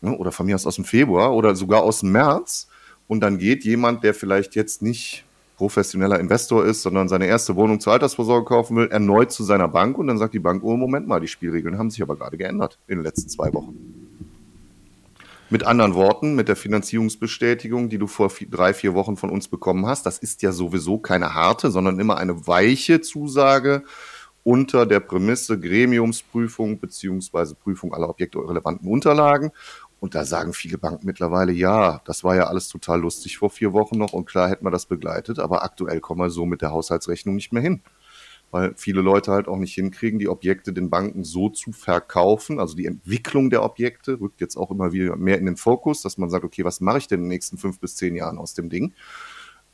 ne, 0.00 0.16
oder 0.16 0.32
von 0.32 0.46
mir 0.46 0.54
aus 0.54 0.66
aus 0.66 0.76
dem 0.76 0.84
Februar 0.84 1.32
oder 1.34 1.54
sogar 1.54 1.82
aus 1.82 2.00
dem 2.00 2.12
März 2.12 2.68
und 3.08 3.20
dann 3.20 3.38
geht 3.38 3.64
jemand, 3.64 4.04
der 4.04 4.14
vielleicht 4.14 4.54
jetzt 4.54 4.82
nicht 4.82 5.24
professioneller 5.56 6.20
Investor 6.20 6.64
ist, 6.64 6.82
sondern 6.82 7.08
seine 7.08 7.26
erste 7.26 7.56
Wohnung 7.56 7.80
zur 7.80 7.94
Altersvorsorge 7.94 8.44
kaufen 8.44 8.76
will, 8.76 8.88
erneut 8.88 9.32
zu 9.32 9.42
seiner 9.42 9.68
Bank 9.68 9.96
und 9.98 10.06
dann 10.06 10.18
sagt 10.18 10.34
die 10.34 10.38
Bank, 10.38 10.62
oh 10.62 10.76
Moment 10.76 11.08
mal, 11.08 11.20
die 11.20 11.28
Spielregeln 11.28 11.78
haben 11.78 11.90
sich 11.90 12.02
aber 12.02 12.16
gerade 12.16 12.36
geändert 12.36 12.78
in 12.86 12.98
den 12.98 13.04
letzten 13.04 13.28
zwei 13.28 13.52
Wochen. 13.54 13.74
Mit 15.48 15.64
anderen 15.64 15.94
Worten, 15.94 16.34
mit 16.34 16.48
der 16.48 16.56
Finanzierungsbestätigung, 16.56 17.88
die 17.88 17.98
du 17.98 18.08
vor 18.08 18.30
vier, 18.30 18.50
drei, 18.50 18.74
vier 18.74 18.94
Wochen 18.94 19.16
von 19.16 19.30
uns 19.30 19.48
bekommen 19.48 19.86
hast, 19.86 20.04
das 20.04 20.18
ist 20.18 20.42
ja 20.42 20.52
sowieso 20.52 20.98
keine 20.98 21.34
harte, 21.34 21.70
sondern 21.70 22.00
immer 22.00 22.18
eine 22.18 22.46
weiche 22.46 23.00
Zusage 23.00 23.84
unter 24.42 24.86
der 24.86 25.00
Prämisse 25.00 25.58
Gremiumsprüfung 25.58 26.78
beziehungsweise 26.78 27.54
Prüfung 27.54 27.94
aller 27.94 28.08
objektrelevanten 28.08 28.88
Unterlagen. 28.88 29.50
Und 29.98 30.14
da 30.14 30.24
sagen 30.24 30.52
viele 30.52 30.78
Banken 30.78 31.06
mittlerweile, 31.06 31.52
ja, 31.52 32.02
das 32.04 32.22
war 32.22 32.36
ja 32.36 32.44
alles 32.48 32.68
total 32.68 33.00
lustig 33.00 33.38
vor 33.38 33.50
vier 33.50 33.72
Wochen 33.72 33.96
noch 33.96 34.12
und 34.12 34.26
klar 34.26 34.48
hätten 34.48 34.66
wir 34.66 34.70
das 34.70 34.86
begleitet, 34.86 35.38
aber 35.38 35.62
aktuell 35.62 36.00
kommen 36.00 36.20
wir 36.20 36.30
so 36.30 36.44
mit 36.44 36.60
der 36.60 36.70
Haushaltsrechnung 36.70 37.34
nicht 37.34 37.52
mehr 37.52 37.62
hin. 37.62 37.80
Weil 38.50 38.74
viele 38.76 39.00
Leute 39.00 39.32
halt 39.32 39.48
auch 39.48 39.56
nicht 39.56 39.74
hinkriegen, 39.74 40.18
die 40.18 40.28
Objekte 40.28 40.72
den 40.72 40.88
Banken 40.88 41.24
so 41.24 41.48
zu 41.48 41.72
verkaufen. 41.72 42.60
Also 42.60 42.76
die 42.76 42.86
Entwicklung 42.86 43.50
der 43.50 43.64
Objekte 43.64 44.20
rückt 44.20 44.40
jetzt 44.40 44.56
auch 44.56 44.70
immer 44.70 44.92
wieder 44.92 45.16
mehr 45.16 45.38
in 45.38 45.46
den 45.46 45.56
Fokus, 45.56 46.00
dass 46.02 46.16
man 46.16 46.30
sagt, 46.30 46.44
okay, 46.44 46.64
was 46.64 46.80
mache 46.80 46.98
ich 46.98 47.08
denn 47.08 47.20
in 47.20 47.24
den 47.24 47.30
nächsten 47.30 47.58
fünf 47.58 47.80
bis 47.80 47.96
zehn 47.96 48.14
Jahren 48.14 48.38
aus 48.38 48.54
dem 48.54 48.70
Ding? 48.70 48.94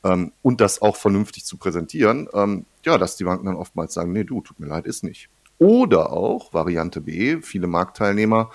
Ähm, 0.03 0.33
und 0.41 0.59
das 0.59 0.81
auch 0.81 0.95
vernünftig 0.95 1.45
zu 1.45 1.57
präsentieren. 1.57 2.27
Ähm, 2.33 2.65
ja, 2.83 2.97
dass 2.97 3.15
die 3.15 3.25
Banken 3.25 3.45
dann 3.45 3.55
oftmals 3.55 3.93
sagen, 3.93 4.11
nee, 4.11 4.23
du, 4.23 4.41
tut 4.41 4.59
mir 4.59 4.67
leid, 4.67 4.87
ist 4.87 5.03
nicht. 5.03 5.29
Oder 5.59 6.11
auch 6.11 6.53
Variante 6.53 6.99
B, 6.99 7.41
viele 7.41 7.67
Marktteilnehmer 7.67 8.51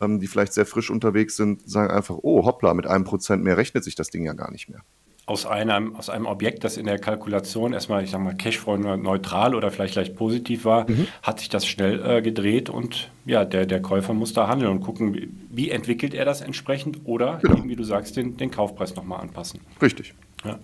ähm, 0.00 0.20
die 0.20 0.26
vielleicht 0.26 0.52
sehr 0.52 0.66
frisch 0.66 0.90
unterwegs 0.90 1.36
sind, 1.36 1.68
sagen 1.68 1.90
einfach, 1.90 2.16
oh 2.22 2.44
hoppla, 2.44 2.74
mit 2.74 2.86
einem 2.86 3.04
Prozent 3.04 3.42
mehr 3.42 3.56
rechnet 3.56 3.84
sich 3.84 3.94
das 3.94 4.10
Ding 4.10 4.24
ja 4.24 4.32
gar 4.32 4.50
nicht 4.50 4.68
mehr. 4.68 4.80
aus 5.26 5.46
einem, 5.46 5.96
aus 5.96 6.10
einem 6.10 6.26
Objekt, 6.26 6.64
das 6.64 6.76
in 6.76 6.86
der 6.86 6.98
Kalkulation 6.98 7.72
erstmal, 7.72 8.04
ich 8.04 8.10
sag 8.10 8.20
mal, 8.20 8.34
Cashflow 8.34 8.76
neutral 8.76 9.54
oder 9.54 9.70
vielleicht 9.70 9.94
leicht 9.94 10.16
positiv 10.16 10.64
war, 10.66 10.88
mhm. 10.88 11.06
hat 11.22 11.40
sich 11.40 11.48
das 11.48 11.66
schnell 11.66 12.04
äh, 12.04 12.22
gedreht 12.22 12.68
und 12.68 13.10
ja, 13.24 13.44
der, 13.46 13.64
der 13.64 13.80
Käufer 13.80 14.12
muss 14.12 14.34
da 14.34 14.48
handeln 14.48 14.70
und 14.70 14.80
gucken, 14.80 15.14
wie, 15.14 15.30
wie 15.50 15.70
entwickelt 15.70 16.12
er 16.12 16.26
das 16.26 16.42
entsprechend 16.42 17.00
oder, 17.04 17.38
genau. 17.40 17.56
eben, 17.56 17.68
wie 17.70 17.76
du 17.76 17.84
sagst, 17.84 18.16
den, 18.16 18.36
den 18.36 18.50
Kaufpreis 18.50 18.94
nochmal 18.96 19.20
anpassen. 19.20 19.60
Richtig. 19.80 20.14
Ja. 20.44 20.58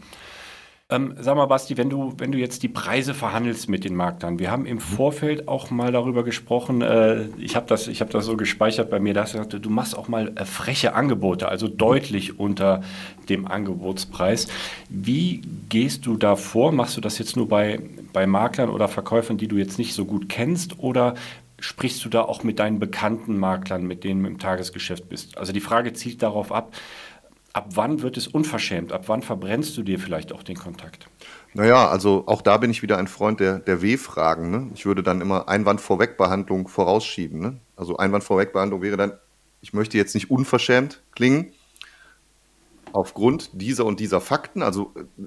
Ähm, 0.91 1.15
sag 1.21 1.37
mal, 1.37 1.47
Basti, 1.47 1.77
wenn 1.77 1.89
du, 1.89 2.15
wenn 2.19 2.33
du 2.33 2.39
jetzt 2.39 2.65
die 2.65 2.69
Preise 2.69 3.15
verhandelst 3.15 3.69
mit 3.69 3.85
den 3.85 3.95
Marktern, 3.95 4.41
wir 4.41 4.51
haben 4.51 4.67
im 4.67 4.81
Vorfeld 4.81 5.47
auch 5.47 5.71
mal 5.71 5.93
darüber 5.93 6.25
gesprochen, 6.25 6.83
äh, 6.83 7.27
ich 7.39 7.55
habe 7.55 7.67
das, 7.69 7.87
hab 7.87 8.11
das 8.11 8.25
so 8.25 8.37
gespeichert 8.37 8.91
bei 8.91 8.99
mir, 8.99 9.15
dass 9.15 9.33
du 9.33 9.71
machst 9.71 9.97
auch 9.97 10.09
mal 10.09 10.33
äh, 10.35 10.45
freche 10.45 10.95
Angebote, 10.95 11.49
also 11.49 11.69
deutlich 11.69 12.41
unter 12.41 12.83
dem 13.29 13.47
Angebotspreis. 13.47 14.49
Wie 14.89 15.43
gehst 15.69 16.07
du 16.07 16.17
da 16.17 16.35
vor? 16.35 16.73
Machst 16.73 16.97
du 16.97 17.01
das 17.01 17.19
jetzt 17.19 17.37
nur 17.37 17.49
bei, 17.49 17.79
bei 18.13 18.27
Maklern 18.27 18.69
oder 18.69 18.89
Verkäufern, 18.89 19.37
die 19.37 19.47
du 19.47 19.57
jetzt 19.57 19.79
nicht 19.79 19.95
so 19.95 20.05
gut 20.05 20.29
kennst 20.29 20.81
oder 20.81 21.15
sprichst 21.61 22.05
du 22.05 22.09
da 22.09 22.23
auch 22.23 22.43
mit 22.43 22.59
deinen 22.59 22.81
bekannten 22.81 23.39
Maklern, 23.39 23.87
mit 23.87 24.03
denen 24.03 24.23
du 24.25 24.29
im 24.29 24.39
Tagesgeschäft 24.39 25.09
bist? 25.09 25.39
Also 25.39 25.53
die 25.53 25.61
Frage 25.61 25.93
zielt 25.93 26.23
darauf 26.23 26.51
ab, 26.51 26.73
ab 27.53 27.71
wann 27.75 28.03
wird 28.03 28.17
es 28.17 28.27
unverschämt? 28.27 28.93
Ab 28.93 29.05
wann 29.09 29.23
verbrennst 29.23 29.77
du 29.77 29.83
dir 29.83 29.99
vielleicht 29.99 30.33
auch 30.33 30.43
den 30.43 30.57
Kontakt? 30.57 31.09
Naja, 31.55 31.89
also 31.89 32.25
auch 32.27 32.43
da 32.43 32.57
bin 32.59 32.71
ich 32.71 32.83
wieder 32.83 32.99
ein 32.99 33.09
Freund 33.09 33.41
der, 33.41 33.59
der 33.59 33.83
W-Fragen. 33.83 34.51
Ne? 34.51 34.71
Ich 34.75 34.87
würde 34.87 35.03
dann 35.03 35.21
immer 35.21 35.49
Einwandvorwegbehandlung 35.49 36.69
vorausschieben. 36.69 37.41
Ne? 37.41 37.61
Also 37.77 37.97
Einwandvorwegbehandlung 37.97 38.83
wäre 38.83 38.97
dann, 38.97 39.13
ich 39.61 39.73
möchte 39.73 39.99
jetzt 39.99 40.15
nicht 40.15 40.31
unverschämt 40.31 41.03
klingen, 41.13 41.53
aufgrund 42.93 43.51
dieser 43.53 43.85
und 43.85 44.01
dieser 44.01 44.21
Fakten. 44.21 44.63
Also 44.63 44.93
äh, 44.97 45.25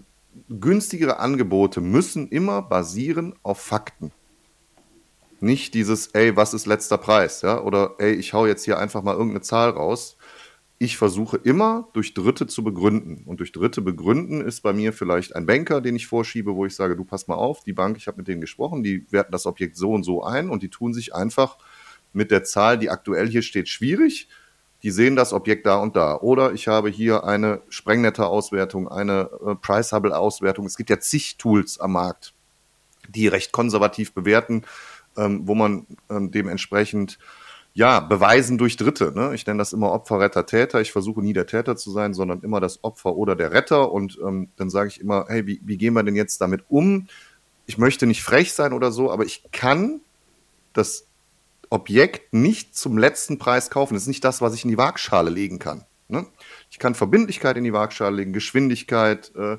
günstigere 0.50 1.20
Angebote 1.20 1.82
müssen 1.82 2.30
immer 2.30 2.62
basieren 2.62 3.36
auf 3.44 3.60
Fakten. 3.60 4.12
Nicht 5.42 5.74
dieses, 5.74 6.08
ey, 6.08 6.38
was 6.38 6.54
ist 6.54 6.68
letzter 6.68 6.98
Preis? 6.98 7.42
Ja? 7.42 7.62
Oder 7.62 7.96
ey, 7.98 8.14
ich 8.14 8.32
hau 8.32 8.46
jetzt 8.46 8.64
hier 8.64 8.80
einfach 8.80 9.04
mal 9.04 9.12
irgendeine 9.12 9.42
Zahl 9.42 9.72
raus 9.72 10.16
ich 10.80 10.98
versuche 10.98 11.38
immer 11.38 11.88
durch 11.94 12.14
Dritte 12.14 12.48
zu 12.48 12.64
begründen. 12.64 13.24
Und 13.26 13.40
durch 13.40 13.52
Dritte 13.52 13.82
begründen 13.82 14.42
ist 14.42 14.62
bei 14.62 14.74
mir 14.74 14.92
vielleicht 14.92 15.36
ein 15.36 15.46
Banker, 15.46 15.82
den 15.82 15.96
ich 15.96 16.08
vorschiebe, 16.08 16.56
wo 16.56 16.66
ich 16.66 16.76
sage, 16.76 16.96
du 16.96 17.06
pass 17.06 17.28
mal 17.28 17.36
auf, 17.36 17.64
die 17.64 17.74
Bank, 17.74 17.98
ich 17.98 18.08
habe 18.08 18.18
mit 18.18 18.28
denen 18.28 18.42
gesprochen, 18.42 18.84
die 18.84 19.06
werten 19.12 19.32
das 19.32 19.46
Objekt 19.46 19.78
so 19.78 19.92
und 19.92 20.04
so 20.04 20.24
ein 20.24 20.50
und 20.50 20.64
die 20.64 20.70
tun 20.70 20.94
sich 20.94 21.16
einfach 21.16 21.58
mit 22.12 22.32
der 22.32 22.44
Zahl, 22.44 22.78
die 22.78 22.90
aktuell 22.90 23.30
hier 23.30 23.42
steht, 23.42 23.70
schwierig. 23.70 24.28
Die 24.84 24.92
sehen 24.92 25.16
das 25.16 25.32
Objekt 25.32 25.66
da 25.66 25.78
und 25.78 25.96
da. 25.96 26.18
Oder 26.18 26.52
ich 26.52 26.68
habe 26.68 26.90
hier 26.90 27.24
eine 27.24 27.62
Sprengnetter-Auswertung, 27.70 28.90
eine 28.90 29.30
äh, 29.46 29.56
Price-Hubble-Auswertung. 29.56 30.66
Es 30.66 30.76
gibt 30.76 30.90
ja 30.90 31.00
zig 31.00 31.38
Tools 31.38 31.80
am 31.80 31.94
Markt, 31.94 32.34
die 33.08 33.28
recht 33.28 33.54
konservativ 33.54 34.12
bewerten, 34.12 34.64
ähm, 35.16 35.48
wo 35.48 35.56
man 35.56 35.88
ähm, 36.10 36.32
dementsprechend 36.32 37.18
ja, 37.74 38.00
beweisen 38.00 38.58
durch 38.58 38.78
Dritte. 38.78 39.12
Ne? 39.16 39.34
Ich 39.34 39.46
nenne 39.48 39.58
das 39.58 39.74
immer 39.74 39.92
Opfer, 39.92 40.20
Retter, 40.20 40.46
Täter. 40.46 40.80
Ich 40.80 40.92
versuche 40.92 41.22
nie 41.22 41.34
der 41.34 41.48
Täter 41.48 41.76
zu 41.76 41.90
sein, 41.92 42.14
sondern 42.14 42.42
immer 42.42 42.60
das 42.60 42.84
Opfer 42.84 43.16
oder 43.16 43.36
der 43.36 43.52
Retter. 43.52 43.92
Und 43.92 44.20
ähm, 44.24 44.50
dann 44.58 44.70
sage 44.70 44.90
ich 44.90 45.02
immer, 45.02 45.26
hey, 45.28 45.48
wie, 45.48 45.60
wie 45.64 45.78
gehen 45.78 45.94
wir 45.94 46.04
denn 46.04 46.16
jetzt 46.16 46.40
damit 46.40 46.64
um? 46.70 47.08
Ich 47.66 47.78
möchte 47.78 48.06
nicht 48.06 48.22
frech 48.22 48.54
sein 48.54 48.74
oder 48.74 48.92
so, 48.92 49.12
aber 49.12 49.26
ich 49.26 49.44
kann 49.52 50.02
das 50.74 51.08
Objekt 51.70 52.34
nicht 52.34 52.76
zum 52.76 53.00
letzten 53.00 53.40
Preis 53.40 53.72
kaufen. 53.72 53.96
Das 53.96 54.04
ist 54.04 54.08
nicht 54.08 54.24
das, 54.24 54.42
was 54.42 54.54
ich 54.54 54.64
in 54.64 54.70
die 54.70 54.78
Waagschale 54.78 55.32
legen 55.32 55.58
kann. 55.58 55.86
Ne? 56.08 56.28
Ich 56.70 56.78
kann 56.78 56.94
Verbindlichkeit 56.94 57.58
in 57.58 57.64
die 57.64 57.74
Waagschale 57.74 58.16
legen, 58.16 58.34
Geschwindigkeit. 58.34 59.32
Äh, 59.36 59.58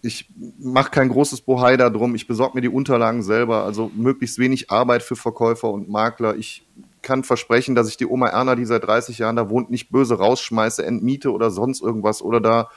ich 0.00 0.30
mache 0.58 0.90
kein 0.90 1.08
großes 1.08 1.40
Bohai 1.40 1.76
darum. 1.76 2.14
Ich 2.14 2.28
besorge 2.28 2.56
mir 2.56 2.60
die 2.60 2.68
Unterlagen 2.68 3.24
selber. 3.24 3.64
Also 3.64 3.90
möglichst 3.96 4.38
wenig 4.38 4.70
Arbeit 4.70 5.02
für 5.02 5.16
Verkäufer 5.16 5.70
und 5.70 5.88
Makler. 5.88 6.36
Ich 6.36 6.64
kann 7.02 7.24
versprechen, 7.24 7.74
dass 7.74 7.88
ich 7.88 7.96
die 7.96 8.06
Oma 8.06 8.28
Erna, 8.28 8.54
die 8.54 8.64
seit 8.64 8.84
30 8.84 9.18
Jahren 9.18 9.36
da 9.36 9.50
wohnt, 9.50 9.70
nicht 9.70 9.90
böse 9.90 10.16
rausschmeiße, 10.16 10.84
entmiete 10.84 11.32
oder 11.32 11.50
sonst 11.50 11.82
irgendwas 11.82 12.22
oder 12.22 12.40
da 12.40 12.68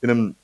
in 0.00 0.10
einem, 0.10 0.36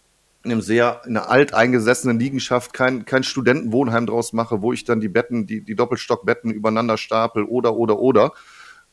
in 0.45 0.53
einem 0.53 0.61
sehr, 0.61 1.03
in 1.07 1.17
einer 1.17 1.31
alteingesessenen 1.31 2.19
Liegenschaft 2.19 2.73
kein, 2.73 3.05
kein 3.05 3.23
Studentenwohnheim 3.23 4.07
draus 4.07 4.33
mache, 4.33 4.63
wo 4.63 4.73
ich 4.73 4.85
dann 4.85 5.01
die 5.01 5.09
Betten, 5.09 5.47
die, 5.47 5.63
die 5.63 5.75
Doppelstockbetten 5.75 6.51
übereinander 6.51 6.97
stapel 6.97 7.45
oder, 7.45 7.75
oder, 7.75 7.99
oder. 7.99 8.33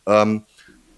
Ähm, 0.06 0.44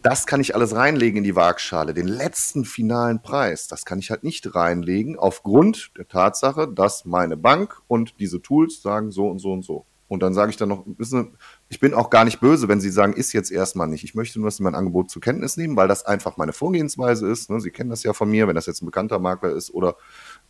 das 0.03 0.25
kann 0.25 0.39
ich 0.39 0.55
alles 0.55 0.75
reinlegen 0.75 1.17
in 1.17 1.23
die 1.23 1.35
Waagschale. 1.35 1.93
Den 1.93 2.07
letzten 2.07 2.65
finalen 2.65 3.21
Preis, 3.21 3.67
das 3.67 3.83
kann 3.83 3.99
ich 3.99 4.09
halt 4.09 4.23
nicht 4.23 4.55
reinlegen, 4.55 5.17
aufgrund 5.17 5.91
der 5.97 6.07
Tatsache, 6.07 6.67
dass 6.67 7.03
meine 7.03 7.35
Bank 7.35 7.81
und 7.87 8.19
diese 8.19 8.41
Tools 8.41 8.81
sagen 8.81 9.11
so 9.11 9.27
und 9.27 9.39
so 9.39 9.51
und 9.51 9.65
so. 9.65 9.85
Und 10.07 10.23
dann 10.23 10.33
sage 10.33 10.51
ich 10.51 10.57
dann 10.57 10.69
noch, 10.69 10.85
wissen 10.97 11.37
ich 11.69 11.79
bin 11.79 11.93
auch 11.93 12.09
gar 12.09 12.23
nicht 12.23 12.39
böse, 12.39 12.67
wenn 12.67 12.79
Sie 12.79 12.89
sagen, 12.89 13.13
ist 13.13 13.33
jetzt 13.33 13.51
erstmal 13.51 13.87
nicht. 13.87 14.03
Ich 14.03 14.15
möchte 14.15 14.39
nur, 14.39 14.47
dass 14.47 14.57
Sie 14.57 14.63
mein 14.63 14.75
Angebot 14.75 15.11
zur 15.11 15.21
Kenntnis 15.21 15.57
nehmen, 15.57 15.75
weil 15.75 15.87
das 15.87 16.05
einfach 16.05 16.37
meine 16.37 16.53
Vorgehensweise 16.53 17.27
ist. 17.29 17.49
Ne? 17.49 17.59
Sie 17.59 17.71
kennen 17.71 17.89
das 17.89 18.03
ja 18.03 18.13
von 18.13 18.29
mir, 18.29 18.47
wenn 18.47 18.55
das 18.55 18.65
jetzt 18.67 18.81
ein 18.81 18.85
bekannter 18.85 19.19
Makler 19.19 19.51
ist 19.51 19.73
oder 19.73 19.95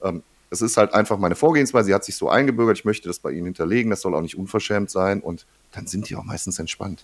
ähm, 0.03 0.21
es 0.49 0.61
ist 0.61 0.77
halt 0.77 0.93
einfach 0.93 1.17
meine 1.17 1.35
Vorgehensweise. 1.35 1.87
Sie 1.87 1.93
hat 1.93 2.05
sich 2.05 2.15
so 2.15 2.29
eingebürgert. 2.29 2.77
Ich 2.77 2.85
möchte 2.85 3.09
das 3.09 3.19
bei 3.19 3.31
Ihnen 3.31 3.45
hinterlegen. 3.45 3.89
Das 3.89 4.01
soll 4.01 4.15
auch 4.15 4.21
nicht 4.21 4.37
unverschämt 4.37 4.89
sein. 4.89 5.21
Und 5.21 5.45
dann 5.73 5.87
sind 5.87 6.09
die 6.09 6.15
auch 6.15 6.23
meistens 6.23 6.59
entspannt. 6.59 7.03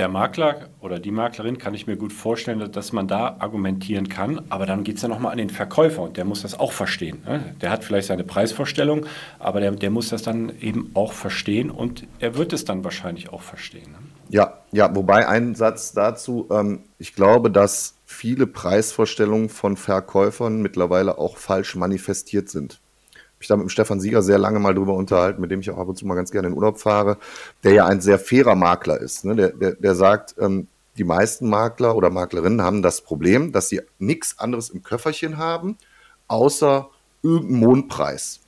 Der 0.00 0.08
Makler 0.08 0.70
oder 0.80 0.98
die 0.98 1.10
Maklerin 1.10 1.58
kann 1.58 1.74
ich 1.74 1.86
mir 1.86 1.98
gut 1.98 2.14
vorstellen, 2.14 2.72
dass 2.72 2.92
man 2.92 3.06
da 3.06 3.36
argumentieren 3.38 4.08
kann, 4.08 4.40
aber 4.48 4.64
dann 4.64 4.82
geht 4.82 4.96
es 4.96 5.02
ja 5.02 5.08
nochmal 5.08 5.32
an 5.32 5.36
den 5.36 5.50
Verkäufer 5.50 6.00
und 6.00 6.16
der 6.16 6.24
muss 6.24 6.40
das 6.40 6.58
auch 6.58 6.72
verstehen. 6.72 7.22
Ne? 7.26 7.54
Der 7.60 7.70
hat 7.70 7.84
vielleicht 7.84 8.08
seine 8.08 8.24
Preisvorstellung, 8.24 9.04
aber 9.38 9.60
der, 9.60 9.72
der 9.72 9.90
muss 9.90 10.08
das 10.08 10.22
dann 10.22 10.52
eben 10.58 10.90
auch 10.94 11.12
verstehen 11.12 11.70
und 11.70 12.06
er 12.18 12.34
wird 12.38 12.54
es 12.54 12.64
dann 12.64 12.82
wahrscheinlich 12.82 13.30
auch 13.30 13.42
verstehen. 13.42 13.92
Ne? 13.92 13.98
Ja, 14.30 14.60
ja, 14.72 14.96
wobei 14.96 15.28
ein 15.28 15.54
Satz 15.54 15.92
dazu, 15.92 16.48
ähm, 16.50 16.80
ich 16.98 17.14
glaube, 17.14 17.50
dass 17.50 17.96
viele 18.06 18.46
Preisvorstellungen 18.46 19.50
von 19.50 19.76
Verkäufern 19.76 20.62
mittlerweile 20.62 21.18
auch 21.18 21.36
falsch 21.36 21.76
manifestiert 21.76 22.48
sind 22.48 22.80
mich 23.40 23.48
da 23.48 23.56
mit 23.56 23.64
dem 23.64 23.70
Stefan 23.70 24.00
Sieger 24.00 24.22
sehr 24.22 24.38
lange 24.38 24.60
mal 24.60 24.74
drüber 24.74 24.94
unterhalten, 24.94 25.40
mit 25.40 25.50
dem 25.50 25.60
ich 25.60 25.70
auch 25.70 25.78
ab 25.78 25.88
und 25.88 25.96
zu 25.96 26.06
mal 26.06 26.14
ganz 26.14 26.30
gerne 26.30 26.48
in 26.48 26.54
Urlaub 26.54 26.78
fahre, 26.78 27.16
der 27.64 27.72
ja 27.72 27.86
ein 27.86 28.00
sehr 28.00 28.18
fairer 28.18 28.54
Makler 28.54 29.00
ist. 29.00 29.24
Ne? 29.24 29.34
Der, 29.34 29.48
der, 29.48 29.72
der 29.72 29.94
sagt, 29.94 30.36
ähm, 30.38 30.68
die 30.98 31.04
meisten 31.04 31.48
Makler 31.48 31.96
oder 31.96 32.10
Maklerinnen 32.10 32.62
haben 32.62 32.82
das 32.82 33.00
Problem, 33.00 33.52
dass 33.52 33.68
sie 33.68 33.80
nichts 33.98 34.38
anderes 34.38 34.68
im 34.68 34.82
Köfferchen 34.82 35.38
haben, 35.38 35.78
außer 36.28 36.90
irgendeinen 37.22 37.60
Mondpreis. 37.60 38.40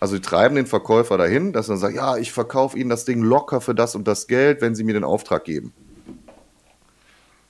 Also 0.00 0.16
sie 0.16 0.22
treiben 0.22 0.54
den 0.54 0.66
Verkäufer 0.66 1.18
dahin, 1.18 1.52
dass 1.52 1.68
er 1.68 1.76
sagt, 1.76 1.94
ja, 1.94 2.16
ich 2.16 2.32
verkaufe 2.32 2.78
Ihnen 2.78 2.88
das 2.88 3.04
Ding 3.04 3.20
locker 3.22 3.60
für 3.60 3.74
das 3.74 3.94
und 3.94 4.06
das 4.06 4.26
Geld, 4.28 4.60
wenn 4.60 4.74
Sie 4.74 4.84
mir 4.84 4.94
den 4.94 5.04
Auftrag 5.04 5.44
geben. 5.44 5.72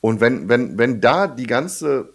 Und 0.00 0.20
wenn, 0.20 0.48
wenn, 0.48 0.78
wenn 0.78 1.00
da 1.00 1.26
die 1.26 1.46
ganze 1.46 2.08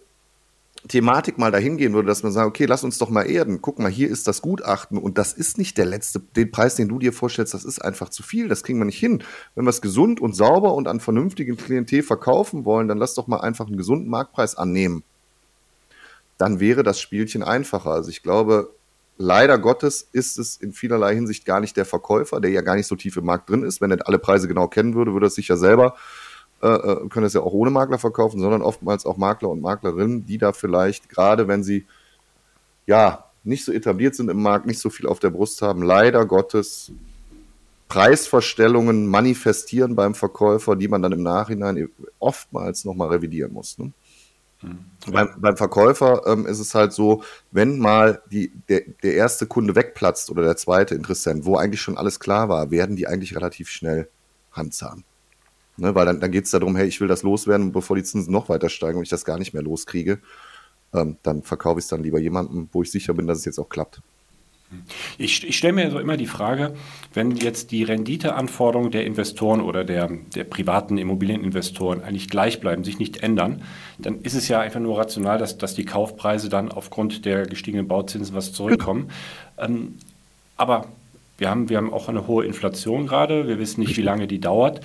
Thematik 0.86 1.38
mal 1.38 1.50
dahin 1.50 1.78
gehen 1.78 1.94
würde, 1.94 2.08
dass 2.08 2.22
man 2.22 2.32
sagt, 2.32 2.46
okay, 2.46 2.66
lass 2.66 2.84
uns 2.84 2.98
doch 2.98 3.08
mal 3.08 3.22
erden. 3.22 3.62
Guck 3.62 3.78
mal, 3.78 3.90
hier 3.90 4.10
ist 4.10 4.28
das 4.28 4.42
Gutachten 4.42 4.98
und 4.98 5.16
das 5.16 5.32
ist 5.32 5.56
nicht 5.56 5.78
der 5.78 5.86
letzte, 5.86 6.20
den 6.20 6.50
Preis, 6.50 6.74
den 6.74 6.88
du 6.88 6.98
dir 6.98 7.14
vorstellst, 7.14 7.54
das 7.54 7.64
ist 7.64 7.82
einfach 7.82 8.10
zu 8.10 8.22
viel, 8.22 8.48
das 8.48 8.62
kriegen 8.62 8.78
wir 8.78 8.84
nicht 8.84 8.98
hin. 8.98 9.22
Wenn 9.54 9.64
wir 9.64 9.70
es 9.70 9.80
gesund 9.80 10.20
und 10.20 10.36
sauber 10.36 10.74
und 10.74 10.86
an 10.86 11.00
vernünftigen 11.00 11.56
Klientel 11.56 12.02
verkaufen 12.02 12.66
wollen, 12.66 12.88
dann 12.88 12.98
lass 12.98 13.14
doch 13.14 13.26
mal 13.28 13.40
einfach 13.40 13.66
einen 13.66 13.78
gesunden 13.78 14.10
Marktpreis 14.10 14.56
annehmen. 14.56 15.04
Dann 16.36 16.60
wäre 16.60 16.82
das 16.82 17.00
Spielchen 17.00 17.42
einfacher. 17.42 17.90
Also 17.90 18.10
ich 18.10 18.22
glaube, 18.22 18.70
leider 19.16 19.58
Gottes 19.58 20.06
ist 20.12 20.38
es 20.38 20.56
in 20.56 20.72
vielerlei 20.72 21.14
Hinsicht 21.14 21.46
gar 21.46 21.60
nicht 21.60 21.78
der 21.78 21.86
Verkäufer, 21.86 22.40
der 22.40 22.50
ja 22.50 22.60
gar 22.60 22.76
nicht 22.76 22.88
so 22.88 22.96
tief 22.96 23.16
im 23.16 23.24
Markt 23.24 23.48
drin 23.48 23.62
ist. 23.62 23.80
Wenn 23.80 23.90
er 23.90 24.06
alle 24.06 24.18
Preise 24.18 24.48
genau 24.48 24.68
kennen 24.68 24.94
würde, 24.94 25.14
würde 25.14 25.26
er 25.28 25.30
sich 25.30 25.48
ja 25.48 25.56
selber 25.56 25.94
äh, 26.64 26.92
äh, 26.92 27.08
können 27.08 27.26
es 27.26 27.34
ja 27.34 27.42
auch 27.42 27.52
ohne 27.52 27.70
Makler 27.70 27.98
verkaufen, 27.98 28.40
sondern 28.40 28.62
oftmals 28.62 29.04
auch 29.04 29.18
Makler 29.18 29.50
und 29.50 29.60
Maklerinnen, 29.60 30.24
die 30.24 30.38
da 30.38 30.52
vielleicht, 30.52 31.10
gerade 31.10 31.46
wenn 31.46 31.62
sie 31.62 31.86
ja 32.86 33.26
nicht 33.42 33.66
so 33.66 33.72
etabliert 33.72 34.14
sind 34.14 34.30
im 34.30 34.40
Markt, 34.40 34.66
nicht 34.66 34.78
so 34.78 34.88
viel 34.88 35.06
auf 35.06 35.18
der 35.18 35.28
Brust 35.28 35.60
haben, 35.60 35.82
leider 35.82 36.24
Gottes 36.24 36.90
Preisverstellungen 37.88 39.06
manifestieren 39.06 39.94
beim 39.94 40.14
Verkäufer, 40.14 40.74
die 40.74 40.88
man 40.88 41.02
dann 41.02 41.12
im 41.12 41.22
Nachhinein 41.22 41.90
oftmals 42.18 42.86
nochmal 42.86 43.08
revidieren 43.08 43.52
muss. 43.52 43.76
Ne? 43.76 43.92
Mhm. 44.62 44.78
Beim, 45.12 45.28
beim, 45.36 45.56
Verkäufer 45.58 46.22
ähm, 46.26 46.46
ist 46.46 46.60
es 46.60 46.74
halt 46.74 46.94
so, 46.94 47.22
wenn 47.50 47.78
mal 47.78 48.22
die, 48.30 48.52
der, 48.70 48.84
der 49.02 49.14
erste 49.14 49.46
Kunde 49.46 49.76
wegplatzt 49.76 50.30
oder 50.30 50.42
der 50.44 50.56
zweite 50.56 50.94
Interessent, 50.94 51.44
wo 51.44 51.56
eigentlich 51.56 51.82
schon 51.82 51.98
alles 51.98 52.20
klar 52.20 52.48
war, 52.48 52.70
werden 52.70 52.96
die 52.96 53.06
eigentlich 53.06 53.36
relativ 53.36 53.68
schnell 53.68 54.08
handzahm. 54.50 55.04
Ne, 55.76 55.94
weil 55.94 56.06
dann, 56.06 56.20
dann 56.20 56.30
geht 56.30 56.44
es 56.44 56.52
darum, 56.52 56.76
hey, 56.76 56.86
ich 56.86 57.00
will 57.00 57.08
das 57.08 57.24
loswerden, 57.24 57.72
bevor 57.72 57.96
die 57.96 58.04
Zinsen 58.04 58.32
noch 58.32 58.48
weiter 58.48 58.68
steigen 58.68 58.98
und 58.98 59.02
ich 59.02 59.08
das 59.08 59.24
gar 59.24 59.38
nicht 59.38 59.54
mehr 59.54 59.62
loskriege. 59.62 60.20
Ähm, 60.92 61.16
dann 61.22 61.42
verkaufe 61.42 61.80
ich 61.80 61.84
es 61.84 61.88
dann 61.88 62.02
lieber 62.02 62.20
jemandem, 62.20 62.68
wo 62.72 62.82
ich 62.82 62.92
sicher 62.92 63.12
bin, 63.14 63.26
dass 63.26 63.38
es 63.38 63.44
jetzt 63.44 63.58
auch 63.58 63.68
klappt. 63.68 64.00
Ich, 65.18 65.46
ich 65.46 65.56
stelle 65.56 65.72
mir 65.72 65.90
so 65.90 65.98
immer 65.98 66.16
die 66.16 66.26
Frage, 66.26 66.74
wenn 67.12 67.32
jetzt 67.36 67.70
die 67.70 67.84
Renditeanforderungen 67.84 68.90
der 68.90 69.04
Investoren 69.04 69.60
oder 69.60 69.84
der, 69.84 70.10
der 70.34 70.44
privaten 70.44 70.98
Immobilieninvestoren 70.98 72.02
eigentlich 72.02 72.28
gleich 72.28 72.60
bleiben, 72.60 72.82
sich 72.82 72.98
nicht 72.98 73.22
ändern, 73.22 73.62
dann 73.98 74.20
ist 74.22 74.34
es 74.34 74.48
ja 74.48 74.60
einfach 74.60 74.80
nur 74.80 74.98
rational, 74.98 75.38
dass, 75.38 75.58
dass 75.58 75.74
die 75.74 75.84
Kaufpreise 75.84 76.48
dann 76.48 76.72
aufgrund 76.72 77.24
der 77.24 77.46
gestiegenen 77.46 77.86
Bauzinsen 77.86 78.34
was 78.34 78.52
zurückkommen. 78.52 79.10
Ähm, 79.58 79.98
aber 80.56 80.88
wir 81.38 81.50
haben, 81.50 81.68
wir 81.68 81.76
haben 81.76 81.92
auch 81.92 82.08
eine 82.08 82.26
hohe 82.26 82.44
Inflation 82.44 83.06
gerade. 83.06 83.46
Wir 83.46 83.58
wissen 83.58 83.80
nicht, 83.80 83.96
wie 83.96 84.02
lange 84.02 84.26
die 84.26 84.40
dauert. 84.40 84.80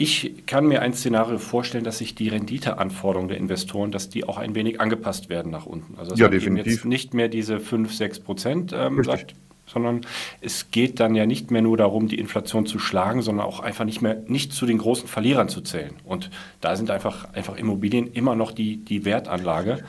Ich 0.00 0.46
kann 0.46 0.64
mir 0.64 0.80
ein 0.80 0.94
Szenario 0.94 1.36
vorstellen, 1.36 1.84
dass 1.84 1.98
sich 1.98 2.14
die 2.14 2.28
Renditeanforderungen 2.28 3.28
der 3.28 3.36
Investoren, 3.36 3.92
dass 3.92 4.08
die 4.08 4.26
auch 4.26 4.38
ein 4.38 4.54
wenig 4.54 4.80
angepasst 4.80 5.28
werden 5.28 5.52
nach 5.52 5.66
unten. 5.66 5.98
Also 5.98 6.12
dass 6.12 6.18
ja, 6.18 6.30
man 6.30 6.56
jetzt 6.56 6.86
nicht 6.86 7.12
mehr 7.12 7.28
diese 7.28 7.60
5, 7.60 7.92
6 7.94 8.20
Prozent 8.20 8.72
ähm, 8.74 9.04
sagt, 9.04 9.34
sondern 9.66 10.00
es 10.40 10.70
geht 10.70 11.00
dann 11.00 11.14
ja 11.14 11.26
nicht 11.26 11.50
mehr 11.50 11.60
nur 11.60 11.76
darum, 11.76 12.08
die 12.08 12.18
Inflation 12.18 12.64
zu 12.64 12.78
schlagen, 12.78 13.20
sondern 13.20 13.44
auch 13.44 13.60
einfach 13.60 13.84
nicht 13.84 14.00
mehr 14.00 14.22
nicht 14.26 14.54
zu 14.54 14.64
den 14.64 14.78
großen 14.78 15.06
Verlierern 15.06 15.50
zu 15.50 15.60
zählen. 15.60 15.92
Und 16.06 16.30
da 16.62 16.76
sind 16.76 16.90
einfach, 16.90 17.34
einfach 17.34 17.58
Immobilien 17.58 18.10
immer 18.10 18.34
noch 18.34 18.52
die, 18.52 18.78
die 18.78 19.04
Wertanlage. 19.04 19.84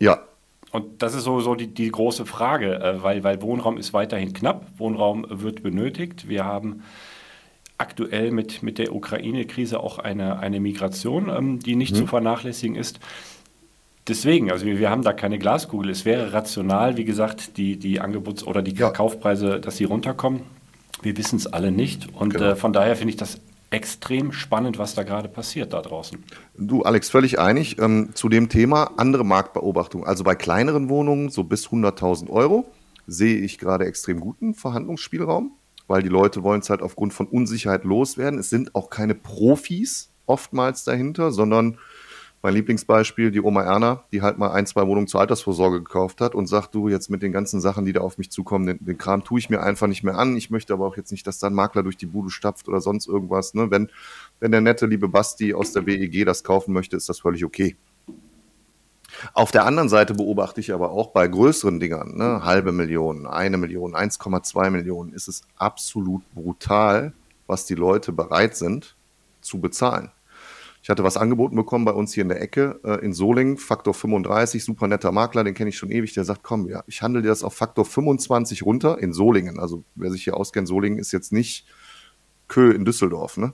Ja, 0.00 0.18
und 0.72 1.00
das 1.00 1.14
ist 1.14 1.22
so, 1.22 1.38
so 1.38 1.54
die, 1.54 1.68
die 1.68 1.92
große 1.92 2.26
Frage, 2.26 2.74
äh, 2.80 3.04
weil, 3.04 3.22
weil 3.22 3.40
Wohnraum 3.40 3.78
ist 3.78 3.92
weiterhin 3.92 4.32
knapp, 4.32 4.66
Wohnraum 4.78 5.26
wird 5.30 5.62
benötigt. 5.62 6.28
Wir 6.28 6.44
haben 6.44 6.82
aktuell 7.78 8.30
mit, 8.30 8.62
mit 8.62 8.78
der 8.78 8.94
Ukraine-Krise 8.94 9.80
auch 9.80 9.98
eine, 9.98 10.38
eine 10.38 10.60
Migration, 10.60 11.28
ähm, 11.28 11.60
die 11.60 11.76
nicht 11.76 11.92
mhm. 11.92 11.98
zu 11.98 12.06
vernachlässigen 12.06 12.76
ist. 12.76 13.00
Deswegen, 14.08 14.52
also 14.52 14.64
wir, 14.66 14.78
wir, 14.78 14.90
haben 14.90 15.02
da 15.02 15.12
keine 15.12 15.38
Glaskugel. 15.38 15.90
Es 15.90 16.04
wäre 16.04 16.32
rational, 16.32 16.96
wie 16.96 17.04
gesagt, 17.04 17.56
die, 17.56 17.76
die 17.76 18.00
Angebots- 18.00 18.44
oder 18.44 18.62
die 18.62 18.74
ja. 18.74 18.90
Kaufpreise, 18.90 19.60
dass 19.60 19.76
sie 19.76 19.84
runterkommen. 19.84 20.42
Wir 21.02 21.16
wissen 21.16 21.36
es 21.36 21.46
alle 21.46 21.72
nicht. 21.72 22.14
Und 22.14 22.34
genau. 22.34 22.52
äh, 22.52 22.56
von 22.56 22.72
daher 22.72 22.96
finde 22.96 23.10
ich 23.10 23.16
das 23.16 23.40
extrem 23.70 24.32
spannend, 24.32 24.78
was 24.78 24.94
da 24.94 25.02
gerade 25.02 25.28
passiert 25.28 25.72
da 25.72 25.82
draußen. 25.82 26.22
Du, 26.56 26.82
Alex, 26.82 27.10
völlig 27.10 27.40
einig 27.40 27.78
ähm, 27.80 28.10
zu 28.14 28.28
dem 28.28 28.48
Thema. 28.48 28.92
Andere 28.96 29.24
Marktbeobachtung. 29.24 30.06
Also 30.06 30.22
bei 30.22 30.36
kleineren 30.36 30.88
Wohnungen, 30.88 31.28
so 31.28 31.42
bis 31.42 31.66
100.000 31.66 32.30
Euro, 32.30 32.64
sehe 33.08 33.38
ich 33.38 33.58
gerade 33.58 33.84
extrem 33.86 34.20
guten 34.20 34.54
Verhandlungsspielraum 34.54 35.50
weil 35.86 36.02
die 36.02 36.08
Leute 36.08 36.42
wollen 36.42 36.60
es 36.60 36.70
halt 36.70 36.82
aufgrund 36.82 37.14
von 37.14 37.26
Unsicherheit 37.26 37.84
loswerden. 37.84 38.38
Es 38.38 38.50
sind 38.50 38.74
auch 38.74 38.90
keine 38.90 39.14
Profis 39.14 40.10
oftmals 40.26 40.84
dahinter, 40.84 41.30
sondern 41.30 41.78
mein 42.42 42.54
Lieblingsbeispiel, 42.54 43.30
die 43.30 43.40
Oma 43.40 43.62
Erna, 43.62 44.04
die 44.12 44.22
halt 44.22 44.38
mal 44.38 44.52
ein, 44.52 44.66
zwei 44.66 44.86
Wohnungen 44.86 45.08
zur 45.08 45.20
Altersvorsorge 45.20 45.82
gekauft 45.82 46.20
hat 46.20 46.34
und 46.34 46.46
sagt, 46.46 46.74
du 46.74 46.88
jetzt 46.88 47.10
mit 47.10 47.22
den 47.22 47.32
ganzen 47.32 47.60
Sachen, 47.60 47.84
die 47.84 47.92
da 47.92 48.02
auf 48.02 48.18
mich 48.18 48.30
zukommen, 48.30 48.66
den, 48.66 48.84
den 48.84 48.98
Kram 48.98 49.24
tue 49.24 49.40
ich 49.40 49.50
mir 49.50 49.62
einfach 49.62 49.88
nicht 49.88 50.04
mehr 50.04 50.16
an. 50.16 50.36
Ich 50.36 50.50
möchte 50.50 50.72
aber 50.72 50.86
auch 50.86 50.96
jetzt 50.96 51.10
nicht, 51.10 51.26
dass 51.26 51.38
da 51.38 51.48
ein 51.48 51.54
Makler 51.54 51.82
durch 51.82 51.96
die 51.96 52.06
Bude 52.06 52.30
stapft 52.30 52.68
oder 52.68 52.80
sonst 52.80 53.08
irgendwas. 53.08 53.54
Ne? 53.54 53.70
Wenn, 53.70 53.90
wenn 54.38 54.52
der 54.52 54.60
nette, 54.60 54.86
liebe 54.86 55.08
Basti 55.08 55.54
aus 55.54 55.72
der 55.72 55.80
BEG 55.82 56.24
das 56.24 56.44
kaufen 56.44 56.72
möchte, 56.72 56.96
ist 56.96 57.08
das 57.08 57.18
völlig 57.18 57.44
okay. 57.44 57.76
Auf 59.34 59.50
der 59.50 59.64
anderen 59.64 59.88
Seite 59.88 60.14
beobachte 60.14 60.60
ich 60.60 60.72
aber 60.72 60.90
auch 60.90 61.08
bei 61.08 61.26
größeren 61.26 61.80
Dingern, 61.80 62.16
ne, 62.16 62.44
halbe 62.44 62.72
Million, 62.72 63.26
eine 63.26 63.56
Million, 63.56 63.94
1,2 63.94 64.70
Millionen, 64.70 65.12
ist 65.12 65.28
es 65.28 65.42
absolut 65.56 66.22
brutal, 66.34 67.12
was 67.46 67.66
die 67.66 67.74
Leute 67.74 68.12
bereit 68.12 68.56
sind 68.56 68.96
zu 69.40 69.60
bezahlen. 69.60 70.10
Ich 70.86 70.90
hatte 70.90 71.02
was 71.02 71.16
angeboten 71.16 71.56
bekommen 71.56 71.84
bei 71.84 71.92
uns 71.92 72.14
hier 72.14 72.22
in 72.22 72.28
der 72.28 72.40
Ecke 72.40 72.78
äh, 72.84 73.04
in 73.04 73.12
Solingen, 73.12 73.56
Faktor 73.56 73.92
35, 73.92 74.62
super 74.62 74.86
netter 74.86 75.10
Makler, 75.10 75.42
den 75.42 75.54
kenne 75.54 75.70
ich 75.70 75.78
schon 75.78 75.90
ewig, 75.90 76.14
der 76.14 76.24
sagt, 76.24 76.44
komm, 76.44 76.68
ja, 76.68 76.84
ich 76.86 77.02
handle 77.02 77.22
dir 77.22 77.28
das 77.28 77.42
auf 77.42 77.54
Faktor 77.54 77.84
25 77.84 78.64
runter 78.64 78.98
in 79.00 79.12
Solingen. 79.12 79.58
Also 79.58 79.82
wer 79.96 80.12
sich 80.12 80.22
hier 80.22 80.36
auskennt, 80.36 80.68
Solingen 80.68 81.00
ist 81.00 81.10
jetzt 81.10 81.32
nicht 81.32 81.66
Kö 82.46 82.70
in 82.70 82.84
Düsseldorf. 82.84 83.36
Ne? 83.36 83.52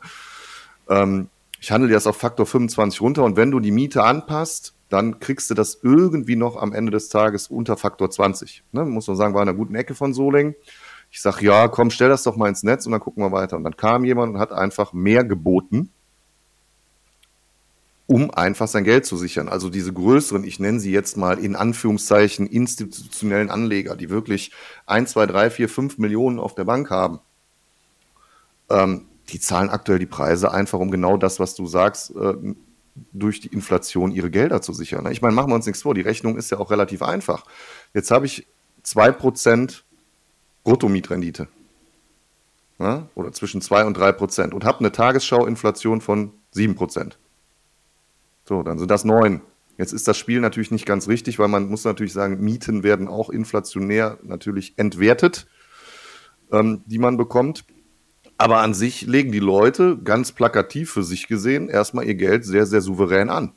Ähm, 0.90 1.31
ich 1.59 1.72
handle 1.72 1.88
dir 1.88 1.94
das 1.94 2.07
auf 2.07 2.18
Faktor 2.18 2.44
25 2.44 3.01
runter 3.01 3.25
und 3.25 3.37
wenn 3.37 3.51
du 3.51 3.61
die 3.61 3.70
Miete 3.70 4.03
anpasst, 4.03 4.75
dann 4.93 5.21
kriegst 5.21 5.49
du 5.51 5.55
das 5.55 5.79
irgendwie 5.83 6.37
noch 6.37 6.57
am 6.57 6.73
Ende 6.75 6.93
des 6.93 7.09
Tages 7.09 7.49
unter 7.49 7.79
Faktor 7.79 8.11
20. 8.11 8.63
Ne? 8.73 8.85
Muss 8.85 9.07
man 9.07 9.17
sagen, 9.17 9.33
war 9.35 9.43
in 9.43 9.49
einer 9.49 9.57
guten 9.57 9.75
Ecke 9.75 9.95
von 9.95 10.13
Solingen. 10.13 10.55
Ich 11.11 11.23
sage, 11.23 11.47
ja, 11.47 11.69
komm, 11.69 11.91
stell 11.91 12.11
das 12.11 12.25
doch 12.25 12.37
mal 12.37 12.49
ins 12.49 12.63
Netz 12.63 12.85
und 12.85 12.93
dann 12.93 13.01
gucken 13.01 13.23
wir 13.23 13.33
weiter. 13.33 13.57
Und 13.57 13.65
dann 13.65 13.77
kam 13.77 14.05
jemand 14.05 14.35
und 14.35 14.41
hat 14.41 14.53
einfach 14.53 14.93
mehr 14.93 15.25
geboten, 15.25 15.91
um 18.07 18.31
einfach 18.31 18.69
sein 18.69 18.85
Geld 18.85 19.07
zu 19.07 19.17
sichern. 19.17 19.49
Also 19.49 19.71
diese 19.71 19.95
größeren, 19.95 20.45
ich 20.45 20.61
nenne 20.61 20.79
sie 20.79 20.93
jetzt 20.93 21.17
mal 21.17 21.39
in 21.39 21.57
Anführungszeichen 21.57 22.47
institutionellen 22.47 23.51
Anleger, 23.51 23.97
die 23.97 24.11
wirklich 24.11 24.53
1, 24.85 25.13
2, 25.13 25.27
3, 25.27 25.51
4, 25.51 25.69
5 25.71 25.99
Millionen 25.99 26.39
auf 26.39 26.55
der 26.55 26.65
Bank 26.65 26.91
haben, 26.91 27.21
ähm, 28.69 29.07
die 29.31 29.41
zahlen 29.41 29.71
aktuell 29.71 29.99
die 29.99 30.07
Preise 30.07 30.53
einfach 30.53 30.79
um 30.79 30.91
genau 30.91 31.17
das, 31.17 31.41
was 31.41 31.55
du 31.55 31.67
sagst, 31.67 32.15
äh, 32.15 32.35
durch 33.13 33.41
die 33.41 33.49
Inflation 33.49 34.13
ihre 34.13 34.31
Gelder 34.31 34.61
zu 34.61 34.73
sichern. 34.73 35.11
Ich 35.11 35.23
meine, 35.23 35.35
machen 35.35 35.51
wir 35.51 35.55
uns 35.55 35.67
nichts 35.67 35.83
vor, 35.83 35.95
die 35.95 36.03
Rechnung 36.03 36.37
ist 36.37 36.51
ja 36.51 36.59
auch 36.59 36.71
relativ 36.71 37.03
einfach. 37.03 37.45
Jetzt 37.95 38.11
habe 38.11 38.27
ich 38.27 38.47
2% 38.85 39.83
Bruttomietrendite. 40.65 41.49
Ja, 42.79 43.09
oder 43.15 43.33
zwischen 43.33 43.61
2 43.61 43.85
und 43.85 43.97
3 43.97 44.13
Prozent 44.13 44.55
und 44.55 44.65
habe 44.65 44.81
eine 44.81 44.91
Tagesschau-Inflation 44.91 46.01
von 46.01 46.33
7 46.51 46.75
Prozent. 46.75 47.19
So, 48.45 48.63
dann 48.63 48.79
sind 48.79 48.91
das 48.91 49.05
9. 49.05 49.41
Jetzt 49.79 49.93
ist 49.93 50.09
das 50.09 50.19
Spiel 50.19 50.41
natürlich 50.41 50.71
nicht 50.71 50.87
ganz 50.87 51.07
richtig, 51.07 51.39
weil 51.39 51.49
man 51.49 51.69
muss 51.69 51.85
natürlich 51.85 52.13
sagen, 52.13 52.41
Mieten 52.41 52.83
werden 52.83 53.09
auch 53.09 53.31
inflationär 53.31 54.19
natürlich 54.23 54.75
entwertet, 54.77 55.47
ähm, 56.51 56.83
die 56.87 56.99
man 56.99 57.17
bekommt. 57.17 57.65
Aber 58.38 58.59
an 58.59 58.75
sich 58.75 59.03
legen 59.03 59.31
die 59.31 59.38
Leute 59.38 59.99
ganz 60.03 60.33
plakativ 60.33 60.90
für 60.90 61.03
sich 61.03 61.29
gesehen 61.29 61.68
erstmal 61.68 62.07
ihr 62.07 62.14
Geld 62.14 62.45
sehr, 62.45 62.66
sehr 62.66 62.81
souverän 62.81 63.31
an. 63.31 63.53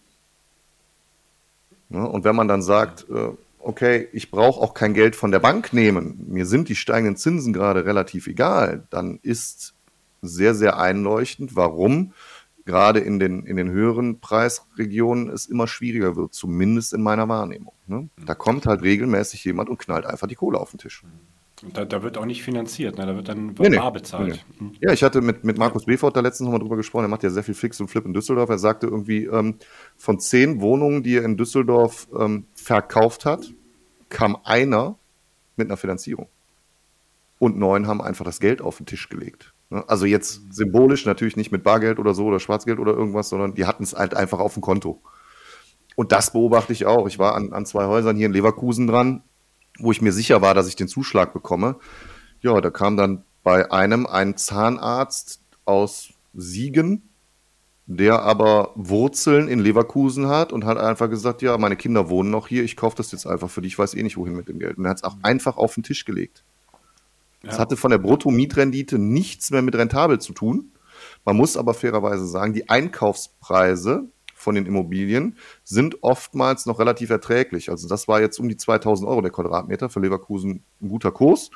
Ja, 1.90 2.04
und 2.04 2.24
wenn 2.24 2.36
man 2.36 2.48
dann 2.48 2.62
sagt, 2.62 3.08
äh, 3.10 3.30
okay, 3.60 4.08
ich 4.12 4.32
brauche 4.32 4.62
auch 4.62 4.74
kein 4.74 4.94
Geld 4.94 5.16
von 5.16 5.32
der 5.32 5.40
Bank 5.40 5.74
nehmen, 5.74 6.26
mir 6.28 6.46
sind 6.46 6.70
die 6.70 6.76
steigenden 6.76 7.18
Zinsen 7.18 7.54
gerade 7.54 7.86
relativ 7.86 8.28
egal, 8.28 8.86
dann 8.90 9.20
ist 9.24 9.74
sehr, 10.22 10.56
sehr 10.56 10.78
einleuchtend, 10.80 11.56
warum 11.56 12.14
gerade 12.66 13.00
in 13.00 13.20
den, 13.20 13.46
in 13.46 13.58
den 13.58 13.70
höheren 13.70 14.20
Preisregionen 14.20 15.30
es 15.30 15.46
immer 15.46 15.68
schwieriger 15.68 16.16
wird, 16.16 16.34
zumindest 16.34 16.94
in 16.94 17.02
meiner 17.02 17.30
Wahrnehmung. 17.30 17.74
Ne? 17.88 18.10
Da 18.26 18.34
kommt 18.34 18.66
halt 18.66 18.82
regelmäßig 18.82 19.44
jemand 19.46 19.70
und 19.70 19.78
knallt 19.78 20.06
einfach 20.06 20.28
die 20.28 20.36
Kohle 20.36 20.60
auf 20.60 20.72
den 20.72 20.80
Tisch. 20.80 21.04
Da, 21.74 21.86
da, 21.86 22.04
wird 22.04 22.18
auch 22.18 22.26
nicht 22.26 22.44
finanziert, 22.44 22.98
ne? 22.98 23.06
da 23.06 23.16
wird 23.16 23.28
dann 23.28 23.56
nee, 23.58 23.78
bar 23.78 23.92
bezahlt. 23.92 24.46
Nee, 24.60 24.68
nee. 24.72 24.78
Ja, 24.82 24.94
ich 24.94 25.04
hatte 25.04 25.22
mit, 25.22 25.44
mit 25.44 25.58
Markus 25.58 25.86
Befort 25.86 26.16
da 26.16 26.22
letztens 26.22 26.46
nochmal 26.46 26.60
drüber 26.60 26.78
gesprochen, 26.78 27.06
er 27.06 27.10
macht 27.10 27.24
ja 27.24 27.30
sehr 27.30 27.44
viel 27.44 27.54
Fix 27.54 27.80
und 27.82 27.88
Flip 27.88 28.06
in 28.06 28.14
Düsseldorf. 28.14 28.50
Er 28.50 28.58
sagte 28.58 28.88
irgendwie, 28.88 29.26
ähm, 29.26 29.56
von 29.98 30.20
zehn 30.20 30.62
Wohnungen, 30.62 31.04
die 31.04 31.18
er 31.18 31.24
in 31.24 31.38
Düsseldorf 31.38 32.08
ähm, 32.18 32.46
verkauft 32.54 33.26
hat, 33.26 33.52
kam 34.10 34.38
einer 34.44 34.98
mit 35.56 35.68
einer 35.68 35.78
Finanzierung. 35.78 36.28
Und 37.40 37.58
neun 37.58 37.88
haben 37.88 38.02
einfach 38.02 38.26
das 38.26 38.40
Geld 38.40 38.62
auf 38.62 38.78
den 38.78 38.86
Tisch 38.86 39.10
gelegt. 39.10 39.54
Ne? 39.70 39.84
Also 39.88 40.06
jetzt 40.06 40.54
symbolisch 40.54 41.06
natürlich 41.06 41.36
nicht 41.36 41.52
mit 41.52 41.64
Bargeld 41.64 42.00
oder 42.00 42.14
so 42.14 42.26
oder 42.26 42.40
Schwarzgeld 42.40 42.80
oder 42.80 42.94
irgendwas, 42.94 43.30
sondern 43.30 43.56
die 43.56 43.66
hatten 43.66 43.84
es 43.84 43.94
halt 43.94 44.16
einfach 44.16 44.40
auf 44.40 44.54
dem 44.54 44.62
Konto. 44.62 45.02
Und 45.96 46.12
das 46.12 46.34
beobachte 46.34 46.74
ich 46.74 46.86
auch. 46.86 47.08
Ich 47.08 47.20
war 47.20 47.36
an, 47.36 47.54
an 47.54 47.66
zwei 47.66 47.86
Häusern 47.86 48.18
hier 48.18 48.26
in 48.28 48.34
Leverkusen 48.34 48.88
dran, 48.88 49.24
wo 49.80 49.92
ich 49.92 50.02
mir 50.02 50.12
sicher 50.12 50.42
war, 50.42 50.54
dass 50.54 50.68
ich 50.68 50.76
den 50.76 50.88
Zuschlag 50.88 51.34
bekomme. 51.34 51.78
Ja, 52.42 52.60
da 52.62 52.70
kam 52.70 52.98
dann 52.98 53.24
bei 53.44 53.72
einem 53.72 54.06
ein 54.06 54.38
Zahnarzt 54.38 55.42
aus 55.66 56.10
Siegen, 56.34 57.10
der 57.88 58.24
aber 58.24 58.72
Wurzeln 58.76 59.48
in 59.48 59.60
Leverkusen 59.60 60.28
hat 60.28 60.52
und 60.52 60.66
hat 60.66 60.78
einfach 60.78 61.10
gesagt, 61.10 61.42
ja, 61.42 61.58
meine 61.58 61.76
Kinder 61.76 62.10
wohnen 62.10 62.32
noch 62.32 62.48
hier, 62.48 62.64
ich 62.64 62.76
kaufe 62.76 62.98
das 62.98 63.12
jetzt 63.12 63.28
einfach 63.28 63.50
für 63.50 63.62
dich, 63.62 63.74
ich 63.74 63.80
weiß 63.80 63.94
eh 63.94 64.02
nicht, 64.02 64.18
wohin 64.18 64.36
mit 64.36 64.48
dem 64.48 64.60
Geld. 64.60 64.78
Und 64.78 64.86
er 64.86 64.92
hat 64.92 64.98
es 64.98 65.04
auch 65.04 65.18
einfach 65.22 65.58
auf 65.58 65.76
den 65.76 65.84
Tisch 65.84 66.06
gelegt. 66.06 66.44
Es 67.44 67.56
ja. 67.56 67.60
hatte 67.60 67.78
von 67.78 67.92
der 67.92 68.00
Brutto-Mietrendite 68.00 68.98
nichts 68.98 69.52
mehr 69.52 69.62
mit 69.62 69.76
rentabel 69.76 70.20
zu 70.20 70.34
tun. 70.34 70.72
Man 71.26 71.38
muss 71.38 71.58
aber 71.58 71.74
fairerweise 71.74 72.26
sagen, 72.26 72.54
die 72.54 72.70
Einkaufspreise 72.70 74.10
von 74.36 74.54
den 74.54 74.66
Immobilien 74.66 75.38
sind 75.64 76.04
oftmals 76.04 76.66
noch 76.66 76.78
relativ 76.80 77.10
erträglich. 77.10 77.70
Also 77.70 77.88
das 77.88 78.08
war 78.08 78.22
jetzt 78.22 78.38
um 78.38 78.50
die 78.50 78.58
2000 78.58 79.10
Euro 79.10 79.22
der 79.22 79.32
Quadratmeter 79.32 79.90
für 79.90 80.02
Leverkusen 80.02 80.64
ein 80.82 80.90
guter 80.90 81.12
Kurs. 81.12 81.50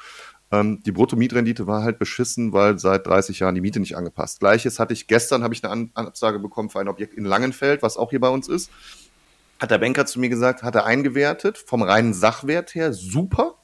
Ähm, 0.52 0.82
die 0.84 0.92
Bruttomietrendite 0.92 1.68
war 1.68 1.84
halt 1.84 2.00
beschissen, 2.00 2.54
weil 2.54 2.80
seit 2.80 3.06
30 3.06 3.40
Jahren 3.40 3.54
die 3.54 3.62
Miete 3.62 3.80
nicht 3.80 3.98
angepasst. 3.98 4.40
Gleiches 4.40 4.80
hatte 4.80 4.94
ich 4.94 5.08
gestern, 5.08 5.44
habe 5.44 5.54
ich 5.54 5.64
eine 5.64 5.90
Absage 5.94 6.40
bekommen 6.40 6.70
für 6.70 6.80
ein 6.80 6.88
Objekt 6.88 7.14
in 7.14 7.26
Langenfeld, 7.26 7.84
was 7.84 7.98
auch 7.98 8.10
hier 8.10 8.22
bei 8.22 8.30
uns 8.30 8.48
ist. 8.48 8.72
Hat 9.60 9.72
der 9.72 9.78
Banker 9.78 10.06
zu 10.06 10.20
mir 10.20 10.30
gesagt, 10.30 10.64
hat 10.64 10.74
er 10.76 10.86
eingewertet, 10.86 11.58
vom 11.58 11.84
reinen 11.84 12.14
Sachwert 12.14 12.74
her 12.76 12.94
super, 12.94 13.56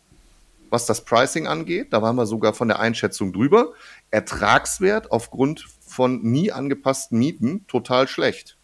was 0.69 0.85
das 0.85 1.05
Pricing 1.05 1.47
angeht. 1.47 1.93
Da 1.93 2.01
waren 2.01 2.17
wir 2.17 2.25
sogar 2.25 2.53
von 2.53 2.67
der 2.67 2.79
Einschätzung 2.79 3.31
drüber. 3.31 3.71
Ertragswert 4.11 5.11
aufgrund 5.11 5.65
von 5.87 6.21
nie 6.21 6.51
angepassten 6.51 7.17
Mieten 7.17 7.65
total 7.67 8.07
schlecht. 8.07 8.54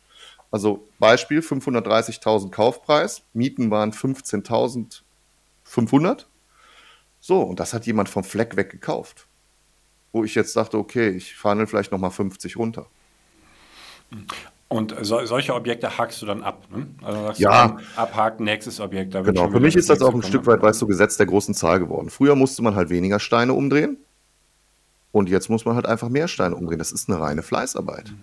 Also 0.51 0.87
Beispiel 0.99 1.39
530.000 1.39 2.51
Kaufpreis, 2.51 3.23
Mieten 3.33 3.71
waren 3.71 3.91
15.500 3.93 5.03
500. 5.63 6.27
So, 7.19 7.41
und 7.41 7.59
das 7.59 7.73
hat 7.73 7.85
jemand 7.85 8.09
vom 8.09 8.23
Fleck 8.23 8.57
weg 8.57 8.69
gekauft. 8.69 9.27
Wo 10.11 10.23
ich 10.25 10.35
jetzt 10.35 10.55
dachte, 10.55 10.77
okay, 10.77 11.09
ich 11.09 11.35
verhandle 11.35 11.67
vielleicht 11.67 11.91
nochmal 11.91 12.11
50 12.11 12.57
runter. 12.57 12.87
Und 14.67 14.95
so, 15.01 15.25
solche 15.25 15.53
Objekte 15.53 15.97
hakst 15.97 16.21
du 16.21 16.25
dann 16.25 16.43
ab. 16.43 16.65
Ne? 16.69 16.87
Also 17.01 17.21
sagst 17.23 17.39
ja. 17.39 17.67
du, 17.67 17.77
abhaken, 17.95 18.45
nächstes 18.45 18.79
Objekt. 18.81 19.13
genau, 19.13 19.49
für 19.49 19.59
mich 19.59 19.75
ist 19.75 19.89
das 19.89 20.01
auch 20.01 20.13
ein 20.13 20.23
Stück 20.23 20.45
weit, 20.47 20.61
weißt 20.61 20.81
du, 20.81 20.87
Gesetz 20.87 21.15
der 21.17 21.27
großen 21.27 21.53
Zahl 21.53 21.79
geworden. 21.79 22.09
Früher 22.09 22.35
musste 22.35 22.61
man 22.61 22.75
halt 22.75 22.89
weniger 22.89 23.19
Steine 23.19 23.53
umdrehen. 23.53 23.97
Und 25.13 25.29
jetzt 25.29 25.49
muss 25.49 25.65
man 25.65 25.75
halt 25.75 25.85
einfach 25.85 26.09
mehr 26.09 26.27
Steine 26.27 26.55
umdrehen. 26.55 26.79
Das 26.79 26.91
ist 26.91 27.09
eine 27.09 27.19
reine 27.19 27.43
Fleißarbeit. 27.43 28.13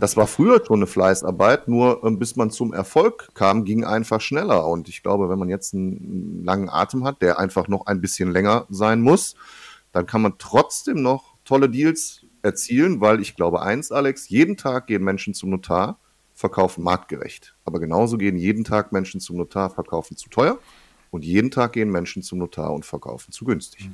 Das 0.00 0.16
war 0.16 0.26
früher 0.26 0.62
schon 0.64 0.80
eine 0.80 0.86
Fleißarbeit, 0.86 1.68
nur 1.68 2.02
äh, 2.04 2.10
bis 2.10 2.36
man 2.36 2.50
zum 2.50 2.72
Erfolg 2.72 3.28
kam, 3.34 3.64
ging 3.64 3.84
einfach 3.84 4.20
schneller. 4.20 4.66
Und 4.66 4.88
ich 4.88 5.02
glaube, 5.02 5.28
wenn 5.28 5.38
man 5.38 5.48
jetzt 5.48 5.74
einen 5.74 6.44
langen 6.44 6.68
Atem 6.68 7.04
hat, 7.04 7.22
der 7.22 7.38
einfach 7.38 7.68
noch 7.68 7.86
ein 7.86 8.00
bisschen 8.00 8.32
länger 8.32 8.66
sein 8.70 9.00
muss, 9.00 9.36
dann 9.92 10.06
kann 10.06 10.22
man 10.22 10.34
trotzdem 10.38 11.02
noch 11.02 11.34
tolle 11.44 11.70
Deals 11.70 12.22
erzielen, 12.42 13.00
weil 13.00 13.20
ich 13.20 13.36
glaube 13.36 13.62
eins, 13.62 13.92
Alex, 13.92 14.28
jeden 14.28 14.56
Tag 14.56 14.88
gehen 14.88 15.04
Menschen 15.04 15.32
zum 15.32 15.50
Notar, 15.50 15.98
verkaufen 16.34 16.82
marktgerecht. 16.82 17.54
Aber 17.64 17.78
genauso 17.78 18.18
gehen 18.18 18.36
jeden 18.36 18.64
Tag 18.64 18.92
Menschen 18.92 19.20
zum 19.20 19.36
Notar, 19.36 19.70
verkaufen 19.70 20.16
zu 20.16 20.28
teuer. 20.28 20.58
Und 21.10 21.24
jeden 21.24 21.52
Tag 21.52 21.74
gehen 21.74 21.90
Menschen 21.90 22.22
zum 22.22 22.38
Notar 22.38 22.72
und 22.72 22.84
verkaufen 22.84 23.30
zu 23.30 23.44
günstig. 23.44 23.88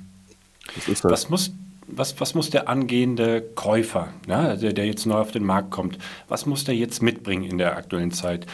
Das 0.75 0.89
ist 0.89 1.05
das. 1.05 1.13
Was 1.13 1.29
muss 1.29 1.53
was, 1.93 2.21
was 2.21 2.35
muss 2.35 2.51
der 2.51 2.69
angehende 2.69 3.43
Käufer, 3.55 4.09
ne, 4.27 4.59
der, 4.61 4.73
der 4.73 4.87
jetzt 4.87 5.07
neu 5.07 5.17
auf 5.17 5.33
den 5.33 5.45
Markt 5.45 5.71
kommt, 5.71 5.99
was 6.29 6.47
muss 6.47 6.65
der 6.65 6.75
jetzt 6.75 7.03
mitbringen 7.03 7.45
in 7.45 7.59
der 7.59 7.77
aktuellen 7.77 8.13
Zeit? 8.13 8.47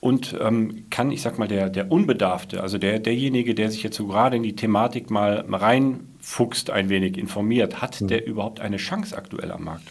Und 0.00 0.36
ähm, 0.40 0.86
kann, 0.90 1.12
ich 1.12 1.22
sag 1.22 1.38
mal, 1.38 1.46
der, 1.46 1.70
der 1.70 1.92
Unbedarfte, 1.92 2.60
also 2.60 2.76
der, 2.76 2.98
derjenige, 2.98 3.54
der 3.54 3.70
sich 3.70 3.84
jetzt 3.84 3.96
so 3.96 4.08
gerade 4.08 4.36
in 4.36 4.42
die 4.42 4.56
Thematik 4.56 5.10
mal 5.10 5.44
reinfuchst, 5.48 6.70
ein 6.70 6.88
wenig 6.88 7.16
informiert, 7.16 7.80
hat 7.80 8.00
mhm. 8.00 8.08
der 8.08 8.26
überhaupt 8.26 8.58
eine 8.58 8.78
Chance 8.78 9.16
aktuell 9.16 9.52
am 9.52 9.62
Markt? 9.62 9.88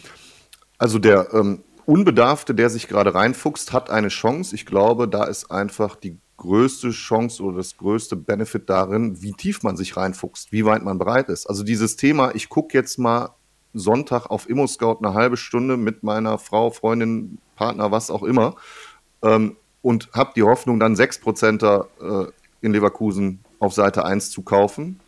Also 0.76 0.98
der 0.98 1.28
ähm, 1.32 1.62
Unbedarfte, 1.86 2.54
der 2.54 2.68
sich 2.68 2.88
gerade 2.88 3.14
reinfuchst, 3.14 3.72
hat 3.72 3.88
eine 3.88 4.08
Chance. 4.08 4.54
Ich 4.54 4.66
glaube, 4.66 5.08
da 5.08 5.24
ist 5.24 5.50
einfach 5.50 5.96
die 5.96 6.18
größte 6.42 6.90
Chance 6.90 7.40
oder 7.42 7.58
das 7.58 7.76
größte 7.76 8.16
Benefit 8.16 8.68
darin, 8.68 9.22
wie 9.22 9.32
tief 9.32 9.62
man 9.62 9.76
sich 9.76 9.96
reinfuchst, 9.96 10.50
wie 10.50 10.64
weit 10.64 10.82
man 10.82 10.98
bereit 10.98 11.28
ist. 11.28 11.46
Also 11.46 11.62
dieses 11.62 11.94
Thema, 11.96 12.34
ich 12.34 12.48
gucke 12.48 12.76
jetzt 12.76 12.98
mal 12.98 13.30
Sonntag 13.74 14.26
auf 14.26 14.50
ImmoScout 14.50 14.98
eine 15.02 15.14
halbe 15.14 15.36
Stunde 15.36 15.76
mit 15.76 16.02
meiner 16.02 16.38
Frau, 16.38 16.70
Freundin, 16.70 17.38
Partner, 17.54 17.92
was 17.92 18.10
auch 18.10 18.24
immer, 18.24 18.56
ähm, 19.22 19.56
und 19.82 20.10
habe 20.12 20.32
die 20.34 20.42
Hoffnung, 20.42 20.80
dann 20.80 20.94
6%er 20.94 21.86
äh, 22.00 22.32
in 22.60 22.72
Leverkusen 22.72 23.40
auf 23.60 23.72
Seite 23.72 24.04
1 24.04 24.30
zu 24.30 24.42
kaufen 24.42 24.98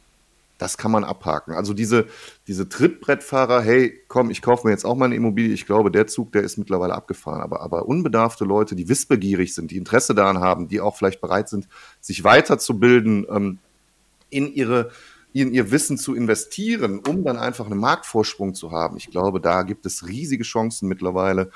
das 0.65 0.79
kann 0.79 0.91
man 0.91 1.05
abhaken. 1.05 1.53
Also 1.53 1.75
diese, 1.75 2.07
diese 2.47 2.71
Trittbrettfahrer, 2.71 3.61
hey, 3.61 4.01
komm, 4.09 4.31
ich 4.31 4.41
kaufe 4.41 4.67
mir 4.67 4.73
jetzt 4.73 4.87
auch 4.87 4.97
mal 4.97 5.05
eine 5.05 5.15
Immobilie. 5.15 5.53
Ich 5.53 5.67
glaube, 5.67 5.91
der 5.91 6.07
Zug, 6.07 6.33
der 6.33 6.43
ist 6.43 6.57
mittlerweile 6.57 6.95
abgefahren. 6.95 7.43
Aber, 7.43 7.61
aber 7.61 7.87
unbedarfte 7.87 8.47
Leute, 8.47 8.75
die 8.75 8.89
wissbegierig 8.89 9.55
sind, 9.55 9.71
die 9.71 9.77
Interesse 9.77 10.15
daran 10.15 10.41
haben, 10.41 10.67
die 10.69 10.81
auch 10.81 10.97
vielleicht 10.97 11.21
bereit 11.21 11.51
sind, 11.51 11.69
sich 12.01 12.25
weiterzubilden, 12.25 13.27
ähm, 13.29 13.59
in 14.31 14.55
ihre, 14.55 14.91
in 15.35 15.53
ihr 15.53 15.71
Wissen 15.71 15.99
zu 15.99 16.15
investieren, 16.15 16.99
um 16.99 17.25
dann 17.25 17.37
einfach 17.37 17.67
einen 17.67 17.79
Marktvorsprung 17.79 18.55
zu 18.55 18.73
haben. 18.73 18.97
Ich 18.97 19.11
glaube, 19.11 19.41
da 19.41 19.65
gibt 19.65 19.85
es 19.85 20.09
riesige 20.09 20.45
Chancen 20.45 20.89
mittlerweile. 20.89 21.51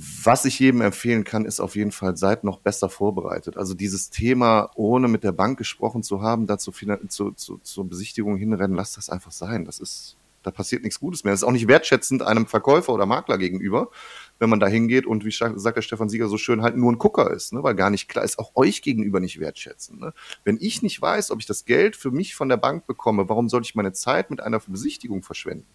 Was 0.00 0.44
ich 0.44 0.60
jedem 0.60 0.80
empfehlen 0.80 1.24
kann, 1.24 1.44
ist 1.44 1.58
auf 1.58 1.74
jeden 1.74 1.90
Fall, 1.90 2.16
seid 2.16 2.44
noch 2.44 2.60
besser 2.60 2.88
vorbereitet. 2.88 3.56
Also 3.56 3.74
dieses 3.74 4.10
Thema, 4.10 4.70
ohne 4.76 5.08
mit 5.08 5.24
der 5.24 5.32
Bank 5.32 5.58
gesprochen 5.58 6.04
zu 6.04 6.22
haben, 6.22 6.46
da 6.46 6.56
zu, 6.56 6.70
zu, 6.70 7.32
zu, 7.32 7.58
zur 7.58 7.88
Besichtigung 7.88 8.36
hinrennen, 8.36 8.76
lasst 8.76 8.96
das 8.96 9.10
einfach 9.10 9.32
sein. 9.32 9.64
Das 9.64 9.80
ist, 9.80 10.16
da 10.44 10.52
passiert 10.52 10.84
nichts 10.84 11.00
Gutes 11.00 11.24
mehr. 11.24 11.32
Das 11.32 11.40
ist 11.40 11.44
auch 11.44 11.50
nicht 11.50 11.66
wertschätzend 11.66 12.22
einem 12.22 12.46
Verkäufer 12.46 12.92
oder 12.92 13.06
Makler 13.06 13.38
gegenüber, 13.38 13.90
wenn 14.38 14.48
man 14.48 14.60
da 14.60 14.68
hingeht 14.68 15.04
und 15.04 15.24
wie 15.24 15.32
sagt 15.32 15.76
der 15.76 15.82
Stefan 15.82 16.08
Sieger 16.08 16.28
so 16.28 16.38
schön, 16.38 16.62
halt 16.62 16.76
nur 16.76 16.92
ein 16.92 16.98
Gucker 16.98 17.32
ist, 17.32 17.52
ne? 17.52 17.64
weil 17.64 17.74
gar 17.74 17.90
nicht 17.90 18.08
klar 18.08 18.24
ist, 18.24 18.38
auch 18.38 18.52
euch 18.54 18.82
gegenüber 18.82 19.18
nicht 19.18 19.40
wertschätzend. 19.40 20.00
Ne? 20.00 20.14
Wenn 20.44 20.58
ich 20.60 20.80
nicht 20.80 21.02
weiß, 21.02 21.32
ob 21.32 21.40
ich 21.40 21.46
das 21.46 21.64
Geld 21.64 21.96
für 21.96 22.12
mich 22.12 22.36
von 22.36 22.48
der 22.48 22.56
Bank 22.56 22.86
bekomme, 22.86 23.28
warum 23.28 23.48
soll 23.48 23.62
ich 23.62 23.74
meine 23.74 23.92
Zeit 23.92 24.30
mit 24.30 24.40
einer 24.42 24.60
Besichtigung 24.60 25.24
verschwenden? 25.24 25.66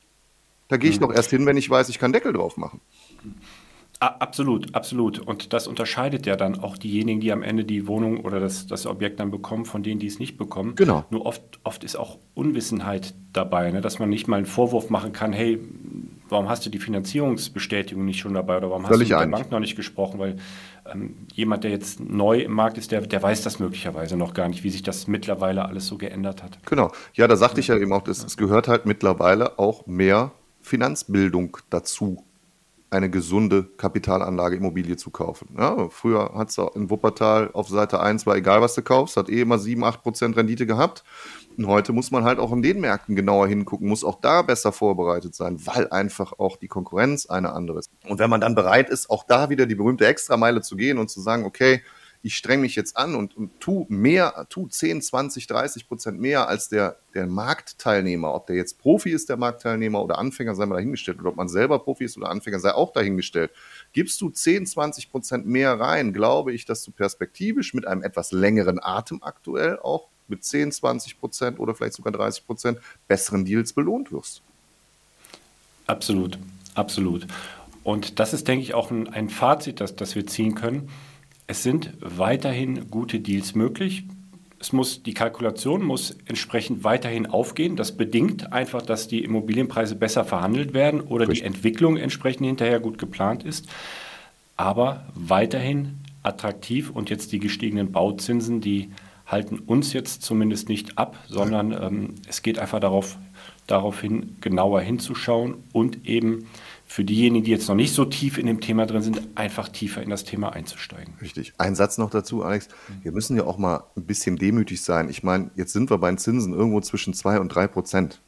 Da 0.70 0.78
gehe 0.78 0.90
ich 0.90 1.02
mhm. 1.02 1.08
doch 1.08 1.14
erst 1.14 1.32
hin, 1.32 1.46
wenn 1.46 1.58
ich 1.58 1.70
weiß, 1.70 1.90
ich 1.90 2.00
kann 2.00 2.14
Deckel 2.14 2.32
drauf 2.32 2.56
machen. 2.56 2.80
Absolut, 4.00 4.76
absolut. 4.76 5.20
Und 5.20 5.54
das 5.54 5.68
unterscheidet 5.68 6.26
ja 6.26 6.36
dann 6.36 6.60
auch 6.60 6.78
diejenigen, 6.78 7.22
die 7.22 7.32
am 7.32 7.42
Ende 7.42 7.64
die 7.64 7.88
Wohnung 7.88 8.22
oder 8.22 8.40
das, 8.40 8.68
das 8.68 8.86
Objekt 8.86 9.20
dann 9.20 9.32
bekommen, 9.32 9.66
von 9.66 9.82
denen, 9.82 10.00
die 10.00 10.08
es 10.08 10.20
nicht 10.20 10.38
bekommen. 10.38 10.76
Genau. 10.76 11.06
Nur 11.10 11.26
oft, 11.26 11.42
oft 11.64 11.84
ist 11.86 11.96
auch 11.96 12.18
Unwissenheit 12.34 13.14
dabei, 13.32 13.72
ne? 13.72 13.80
dass 13.80 14.00
man 14.00 14.10
nicht 14.10 14.28
mal 14.28 14.38
einen 14.38 14.46
Vorwurf 14.46 14.90
machen 14.90 15.14
kann, 15.14 15.32
hey, 15.32 15.60
warum 16.28 16.50
hast 16.50 16.66
du 16.66 16.70
die 16.70 16.80
Finanzierungsbestätigung 16.80 18.04
nicht 18.04 18.20
schon 18.20 18.34
dabei 18.34 18.58
oder 18.58 18.70
warum 18.70 18.86
Völlig 18.86 19.14
hast 19.14 19.22
du 19.22 19.26
mit 19.26 19.34
der 19.34 19.38
Bank 19.38 19.52
noch 19.52 19.60
nicht 19.60 19.76
gesprochen? 19.76 20.20
Weil 20.20 20.36
ähm, 20.92 21.28
jemand, 21.34 21.64
der 21.64 21.72
jetzt 21.72 22.02
neu 22.02 22.42
im 22.42 22.52
Markt 22.52 22.78
ist, 22.78 22.92
der, 22.92 23.02
der 23.02 23.24
weiß 23.24 23.44
das 23.44 23.60
möglicherweise 23.60 24.18
noch 24.18 24.34
gar 24.34 24.50
nicht, 24.50 24.64
wie 24.64 24.70
sich 24.70 24.84
das 24.84 25.08
mittlerweile 25.08 25.66
alles 25.66 25.88
so 25.88 25.98
geändert 25.98 26.44
hat. 26.44 26.58
Genau. 26.66 26.92
Ja, 27.14 27.28
da 27.28 27.38
sagte 27.38 27.62
ich 27.62 27.68
ja 27.68 27.78
eben 27.78 27.94
auch, 27.94 28.06
es 28.08 28.36
gehört 28.36 28.68
halt 28.68 28.86
mittlerweile 28.86 29.60
auch 29.60 29.86
mehr 29.86 30.32
Finanzbildung 30.62 31.58
dazu 31.70 32.26
eine 32.94 33.10
gesunde 33.10 33.64
Kapitalanlage 33.78 34.56
Immobilie 34.56 34.96
zu 34.96 35.10
kaufen. 35.10 35.50
Ja, 35.58 35.90
früher 35.90 36.34
hat 36.36 36.50
es 36.50 36.58
in 36.76 36.90
Wuppertal 36.90 37.50
auf 37.54 37.68
Seite 37.68 38.00
1 38.00 38.26
war 38.26 38.36
egal, 38.36 38.62
was 38.62 38.76
du 38.76 38.82
kaufst, 38.82 39.18
hat 39.18 39.30
eh 39.30 39.42
immer 39.42 39.58
7, 39.60 39.84
8 39.84 40.02
Prozent 40.02 40.38
Rendite 40.38 40.66
gehabt. 40.66 41.04
Und 41.58 41.68
heute 41.68 41.92
muss 41.92 42.12
man 42.12 42.24
halt 42.24 42.40
auch 42.40 42.52
in 42.52 42.62
den 42.62 42.80
Märkten 42.80 43.16
genauer 43.16 43.48
hingucken, 43.48 43.88
muss 43.88 44.04
auch 44.04 44.20
da 44.22 44.42
besser 44.42 44.72
vorbereitet 44.72 45.36
sein, 45.36 45.60
weil 45.66 45.90
einfach 45.90 46.34
auch 46.40 46.58
die 46.58 46.68
Konkurrenz 46.68 47.26
eine 47.26 47.54
andere 47.54 47.80
ist. 47.80 47.92
Und 48.08 48.20
wenn 48.20 48.30
man 48.30 48.42
dann 48.42 48.56
bereit 48.56 48.90
ist, 48.90 49.10
auch 49.10 49.24
da 49.24 49.50
wieder 49.50 49.66
die 49.66 49.76
berühmte 49.76 50.08
Extrameile 50.08 50.62
zu 50.62 50.76
gehen 50.76 50.98
und 50.98 51.10
zu 51.10 51.22
sagen, 51.22 51.46
okay, 51.46 51.82
ich 52.26 52.36
streng 52.38 52.62
mich 52.62 52.78
jetzt 52.78 52.96
an 52.96 53.16
und, 53.16 53.36
und 53.36 53.60
tu 53.60 53.86
mehr, 53.90 54.48
tu 54.50 54.68
10, 54.68 55.02
20, 55.02 55.46
30 55.46 55.90
Prozent 55.90 56.22
mehr 56.22 56.48
als 56.48 56.70
der, 56.70 56.96
der 57.14 57.28
Marktteilnehmer. 57.28 58.34
Ob 58.34 58.48
der 58.48 58.56
jetzt 58.56 58.80
Profi 58.80 59.10
ist, 59.10 59.28
der 59.28 59.36
Marktteilnehmer 59.36 60.02
oder 60.02 60.18
Anfänger, 60.18 60.56
sei 60.56 60.66
mal 60.66 60.76
dahingestellt. 60.76 61.20
Oder 61.20 61.30
ob 61.30 61.36
man 61.36 61.50
selber 61.50 61.80
Profi 61.80 62.06
ist 62.06 62.16
oder 62.16 62.30
Anfänger, 62.30 62.60
sei 62.60 62.74
auch 62.74 62.94
dahingestellt. 62.94 63.52
Gibst 63.92 64.22
du 64.22 64.30
10, 64.30 64.66
20 64.66 65.12
Prozent 65.12 65.46
mehr 65.46 65.78
rein, 65.78 66.14
glaube 66.14 66.54
ich, 66.54 66.64
dass 66.64 66.82
du 66.86 66.92
perspektivisch 66.92 67.74
mit 67.74 67.86
einem 67.86 68.04
etwas 68.04 68.32
längeren 68.32 68.82
Atem 68.82 69.22
aktuell 69.22 69.78
auch 69.80 70.08
mit 70.30 70.46
10, 70.46 70.72
20 70.72 71.20
Prozent 71.20 71.60
oder 71.60 71.76
vielleicht 71.76 71.96
sogar 71.96 72.14
30 72.14 72.48
Prozent 72.48 72.80
besseren 73.10 73.44
Deals 73.44 73.74
belohnt 73.74 74.14
wirst. 74.14 74.42
Absolut, 75.88 76.40
absolut. 76.74 77.28
Und 77.84 78.22
das 78.22 78.32
ist, 78.32 78.48
denke 78.48 78.64
ich, 78.64 78.74
auch 78.74 78.92
ein, 78.92 79.10
ein 79.10 79.30
Fazit, 79.30 79.82
das, 79.82 79.98
das 79.98 80.16
wir 80.16 80.26
ziehen 80.26 80.56
können 80.56 80.90
es 81.48 81.64
sind 81.64 81.94
weiterhin 82.00 82.90
gute 82.90 83.20
Deals 83.20 83.56
möglich. 83.56 84.04
Es 84.60 84.72
muss, 84.72 85.04
die 85.04 85.14
Kalkulation 85.14 85.84
muss 85.84 86.16
entsprechend 86.26 86.84
weiterhin 86.86 87.26
aufgehen. 87.26 87.76
Das 87.76 87.98
bedingt 87.98 88.54
einfach, 88.54 88.82
dass 88.82 89.10
die 89.10 89.24
Immobilienpreise 89.24 89.96
besser 89.96 90.24
verhandelt 90.24 90.74
werden 90.74 91.02
oder 91.02 91.28
Richtig. 91.28 91.40
die 91.40 91.46
Entwicklung 91.46 91.98
entsprechend 91.98 92.48
hinterher 92.48 92.80
gut 92.80 92.98
geplant 92.98 93.44
ist. 93.44 93.68
Aber 94.56 95.06
weiterhin 95.16 96.00
attraktiv 96.22 96.90
und 96.90 97.10
jetzt 97.10 97.34
die 97.34 97.40
gestiegenen 97.40 97.92
Bauzinsen, 97.92 98.62
die 98.62 98.92
halten 99.26 99.60
uns 99.60 99.94
jetzt 99.94 100.22
zumindest 100.22 100.70
nicht 100.70 100.98
ab, 100.98 101.18
sondern 101.28 101.72
ähm, 101.72 102.16
es 102.28 102.42
geht 102.42 102.60
einfach 102.60 102.80
darauf, 102.80 103.18
darauf 103.68 104.00
hin, 104.00 104.38
genauer 104.40 104.82
hinzuschauen 104.82 105.56
und 105.74 106.06
eben 106.06 106.48
für 106.94 107.04
diejenigen, 107.04 107.44
die 107.44 107.50
jetzt 107.50 107.68
noch 107.68 107.76
nicht 107.76 107.92
so 107.92 108.06
tief 108.06 108.38
in 108.38 108.46
dem 108.46 108.62
Thema 108.62 108.86
drin 108.86 109.02
sind, 109.02 109.20
einfach 109.34 109.68
tiefer 109.68 110.04
in 110.04 110.12
das 110.12 110.26
Thema 110.26 110.54
einzusteigen. 110.54 111.16
Richtig. 111.24 111.54
Ein 111.58 111.74
Satz 111.74 111.98
noch 111.98 112.12
dazu, 112.12 112.44
Alex. 112.44 112.68
Wir 113.02 113.12
müssen 113.12 113.36
ja 113.36 113.46
auch 113.46 113.58
mal 113.58 113.86
ein 113.98 114.04
bisschen 114.04 114.36
demütig 114.36 114.84
sein. 114.84 115.10
Ich 115.10 115.24
meine, 115.24 115.50
jetzt 115.56 115.74
sind 115.74 115.90
wir 115.90 115.98
bei 115.98 116.12
den 116.12 116.20
Zinsen 116.20 116.54
irgendwo 116.54 116.82
zwischen 116.82 117.16
2 117.16 117.40
und 117.40 117.50
3 117.50 117.66
Prozent. 117.66 118.22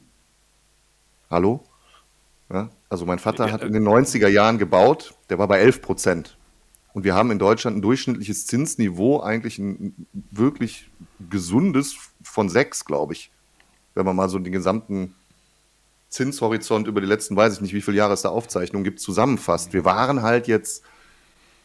Hallo? 1.30 1.62
Ja? 2.52 2.70
Also 2.88 3.06
mein 3.06 3.20
Vater 3.20 3.52
hat 3.52 3.62
in 3.62 3.72
den 3.72 3.86
90er 3.86 4.26
Jahren 4.26 4.58
gebaut, 4.58 5.14
der 5.30 5.38
war 5.38 5.46
bei 5.46 5.60
11 5.60 5.80
Prozent. 5.80 6.36
Und 6.92 7.04
wir 7.04 7.14
haben 7.14 7.30
in 7.30 7.38
Deutschland 7.38 7.76
ein 7.76 7.82
durchschnittliches 7.82 8.48
Zinsniveau, 8.48 9.20
eigentlich 9.20 9.60
ein 9.60 10.08
wirklich 10.32 10.90
gesundes 11.30 11.96
von 12.20 12.48
6, 12.48 12.84
glaube 12.84 13.12
ich. 13.12 13.30
Wenn 13.94 14.06
man 14.06 14.16
mal 14.16 14.28
so 14.28 14.40
den 14.40 14.52
gesamten 14.52 15.14
Zinshorizont 16.08 16.86
über 16.86 17.00
die 17.00 17.06
letzten, 17.06 17.36
weiß 17.36 17.54
ich 17.54 17.60
nicht, 17.60 17.74
wie 17.74 17.80
viele 17.80 17.96
Jahre 17.96 18.14
es 18.14 18.22
da 18.22 18.28
Aufzeichnungen 18.28 18.84
gibt, 18.84 19.00
zusammenfasst. 19.00 19.72
Wir 19.72 19.84
waren 19.84 20.22
halt 20.22 20.46
jetzt 20.46 20.82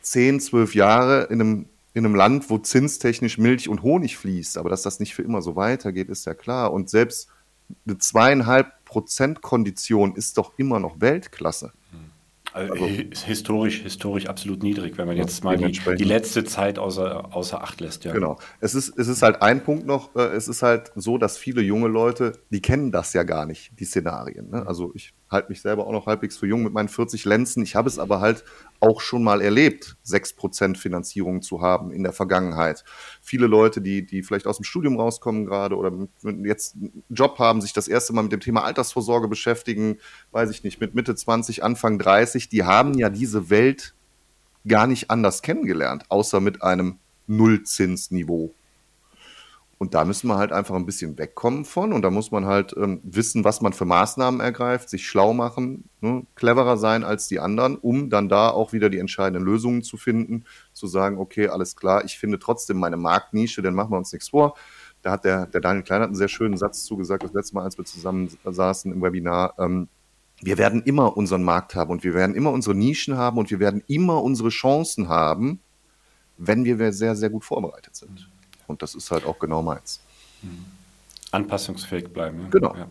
zehn, 0.01 0.39
zwölf 0.39 0.75
Jahre 0.75 1.23
in 1.29 1.41
einem, 1.41 1.65
in 1.93 2.05
einem 2.05 2.15
Land, 2.15 2.49
wo 2.49 2.57
zinstechnisch 2.57 3.37
Milch 3.37 3.69
und 3.69 3.83
Honig 3.83 4.17
fließt. 4.17 4.57
Aber 4.57 4.69
dass 4.69 4.81
das 4.81 4.99
nicht 4.99 5.13
für 5.13 5.21
immer 5.21 5.41
so 5.41 5.55
weitergeht, 5.55 6.09
ist 6.09 6.25
ja 6.25 6.33
klar. 6.33 6.73
Und 6.73 6.89
selbst 6.89 7.29
eine 7.85 7.97
zweieinhalb 7.97 8.83
Prozent 8.85 9.41
Kondition 9.41 10.15
ist 10.15 10.37
doch 10.37 10.53
immer 10.57 10.79
noch 10.79 10.99
Weltklasse. 10.99 11.71
Also, 12.53 12.73
also 12.73 12.85
historisch, 12.85 13.81
historisch 13.81 14.27
absolut 14.27 14.61
niedrig, 14.63 14.97
wenn 14.97 15.07
man 15.07 15.15
jetzt 15.15 15.43
mal 15.43 15.57
die, 15.57 15.71
die, 15.71 16.03
letzte 16.03 16.43
Zeit 16.43 16.79
außer, 16.79 17.33
außer 17.33 17.61
Acht 17.61 17.79
lässt. 17.79 18.03
Ja. 18.03 18.11
Genau. 18.11 18.37
Es 18.59 18.75
ist, 18.75 18.97
es 18.97 19.07
ist 19.07 19.21
halt 19.21 19.41
ein 19.41 19.63
Punkt 19.63 19.85
noch, 19.85 20.15
äh, 20.15 20.21
es 20.21 20.47
ist 20.47 20.61
halt 20.61 20.91
so, 20.95 21.17
dass 21.17 21.37
viele 21.37 21.61
junge 21.61 21.87
Leute, 21.87 22.33
die 22.49 22.61
kennen 22.61 22.91
das 22.91 23.13
ja 23.13 23.23
gar 23.23 23.45
nicht, 23.45 23.79
die 23.79 23.85
Szenarien. 23.85 24.49
Ne? 24.49 24.65
Also 24.67 24.91
ich 24.95 25.13
halte 25.31 25.49
mich 25.49 25.61
selber 25.61 25.87
auch 25.87 25.91
noch 25.91 26.05
halbwegs 26.05 26.37
für 26.37 26.45
jung 26.45 26.63
mit 26.63 26.73
meinen 26.73 26.89
40 26.89 27.25
Lenzen. 27.25 27.63
Ich 27.63 27.75
habe 27.75 27.87
es 27.87 27.97
aber 27.97 28.19
halt 28.19 28.43
auch 28.81 28.99
schon 28.99 29.23
mal 29.23 29.41
erlebt, 29.41 29.95
6% 30.05 30.77
Finanzierung 30.77 31.41
zu 31.41 31.61
haben 31.61 31.91
in 31.91 32.03
der 32.03 32.11
Vergangenheit. 32.11 32.83
Viele 33.21 33.47
Leute, 33.47 33.81
die, 33.81 34.05
die 34.05 34.23
vielleicht 34.23 34.45
aus 34.45 34.57
dem 34.57 34.65
Studium 34.65 34.99
rauskommen 34.99 35.45
gerade 35.45 35.77
oder 35.77 35.91
jetzt 36.43 36.75
einen 36.75 37.03
Job 37.09 37.39
haben, 37.39 37.61
sich 37.61 37.73
das 37.73 37.87
erste 37.87 38.13
Mal 38.13 38.23
mit 38.23 38.33
dem 38.33 38.41
Thema 38.41 38.63
Altersvorsorge 38.63 39.27
beschäftigen, 39.27 39.97
weiß 40.31 40.49
ich 40.51 40.63
nicht, 40.63 40.81
mit 40.81 40.93
Mitte 40.93 41.15
20, 41.15 41.63
Anfang 41.63 41.97
30, 41.97 42.49
die 42.49 42.63
haben 42.63 42.93
ja 42.95 43.09
diese 43.09 43.49
Welt 43.49 43.93
gar 44.67 44.85
nicht 44.85 45.09
anders 45.09 45.41
kennengelernt, 45.41 46.03
außer 46.09 46.39
mit 46.39 46.61
einem 46.61 46.99
Nullzinsniveau. 47.27 48.53
Und 49.81 49.95
da 49.95 50.05
müssen 50.05 50.27
wir 50.27 50.37
halt 50.37 50.51
einfach 50.51 50.75
ein 50.75 50.85
bisschen 50.85 51.17
wegkommen 51.17 51.65
von. 51.65 51.91
Und 51.91 52.03
da 52.03 52.11
muss 52.11 52.29
man 52.29 52.45
halt 52.45 52.75
ähm, 52.77 52.99
wissen, 53.01 53.43
was 53.43 53.61
man 53.61 53.73
für 53.73 53.85
Maßnahmen 53.85 54.39
ergreift, 54.39 54.91
sich 54.91 55.07
schlau 55.07 55.33
machen, 55.33 55.89
ne, 56.01 56.21
cleverer 56.35 56.77
sein 56.77 57.03
als 57.03 57.27
die 57.27 57.39
anderen, 57.39 57.77
um 57.77 58.11
dann 58.11 58.29
da 58.29 58.51
auch 58.51 58.73
wieder 58.73 58.91
die 58.91 58.99
entscheidenden 58.99 59.43
Lösungen 59.43 59.81
zu 59.81 59.97
finden, 59.97 60.45
zu 60.71 60.85
sagen, 60.85 61.17
okay, 61.17 61.47
alles 61.47 61.75
klar, 61.75 62.05
ich 62.05 62.19
finde 62.19 62.37
trotzdem 62.37 62.77
meine 62.77 62.95
Marktnische, 62.95 63.63
denn 63.63 63.73
machen 63.73 63.89
wir 63.89 63.97
uns 63.97 64.13
nichts 64.13 64.29
vor. 64.29 64.53
Da 65.01 65.13
hat 65.13 65.25
der, 65.25 65.47
der 65.47 65.61
Daniel 65.61 65.83
Klein 65.83 66.01
hat 66.01 66.09
einen 66.09 66.15
sehr 66.15 66.27
schönen 66.27 66.57
Satz 66.57 66.83
zugesagt, 66.83 67.23
das 67.23 67.33
letzte 67.33 67.55
Mal, 67.55 67.63
als 67.63 67.79
wir 67.79 67.85
zusammen 67.85 68.29
saßen 68.45 68.93
im 68.93 69.01
Webinar. 69.01 69.55
Ähm, 69.57 69.87
wir 70.43 70.59
werden 70.59 70.83
immer 70.83 71.17
unseren 71.17 71.41
Markt 71.41 71.73
haben 71.73 71.89
und 71.89 72.03
wir 72.03 72.13
werden 72.13 72.35
immer 72.35 72.51
unsere 72.51 72.75
Nischen 72.75 73.17
haben 73.17 73.39
und 73.39 73.49
wir 73.49 73.59
werden 73.59 73.81
immer 73.87 74.21
unsere 74.21 74.49
Chancen 74.49 75.09
haben, 75.09 75.59
wenn 76.37 76.65
wir 76.65 76.93
sehr, 76.93 77.15
sehr 77.15 77.31
gut 77.31 77.45
vorbereitet 77.45 77.95
sind. 77.95 78.30
Und 78.71 78.81
das 78.81 78.95
ist 78.95 79.11
halt 79.11 79.25
auch 79.25 79.37
genau 79.37 79.61
meins. 79.61 79.99
Mhm. 80.41 80.65
Anpassungsfähig 81.31 82.09
bleiben. 82.09 82.43
Ne? 82.43 82.49
Genau. 82.49 82.75
Ja. 82.75 82.87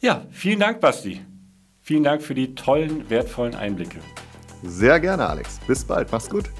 ja, 0.00 0.26
vielen 0.30 0.60
Dank, 0.60 0.80
Basti. 0.80 1.24
Vielen 1.82 2.02
Dank 2.02 2.22
für 2.22 2.34
die 2.34 2.54
tollen, 2.54 3.08
wertvollen 3.10 3.54
Einblicke. 3.54 4.00
Sehr 4.62 4.98
gerne, 4.98 5.28
Alex. 5.28 5.60
Bis 5.66 5.84
bald. 5.84 6.10
Mach's 6.10 6.28
gut. 6.28 6.50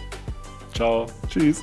Ciao. 0.75 1.07
Tschüss. 1.29 1.63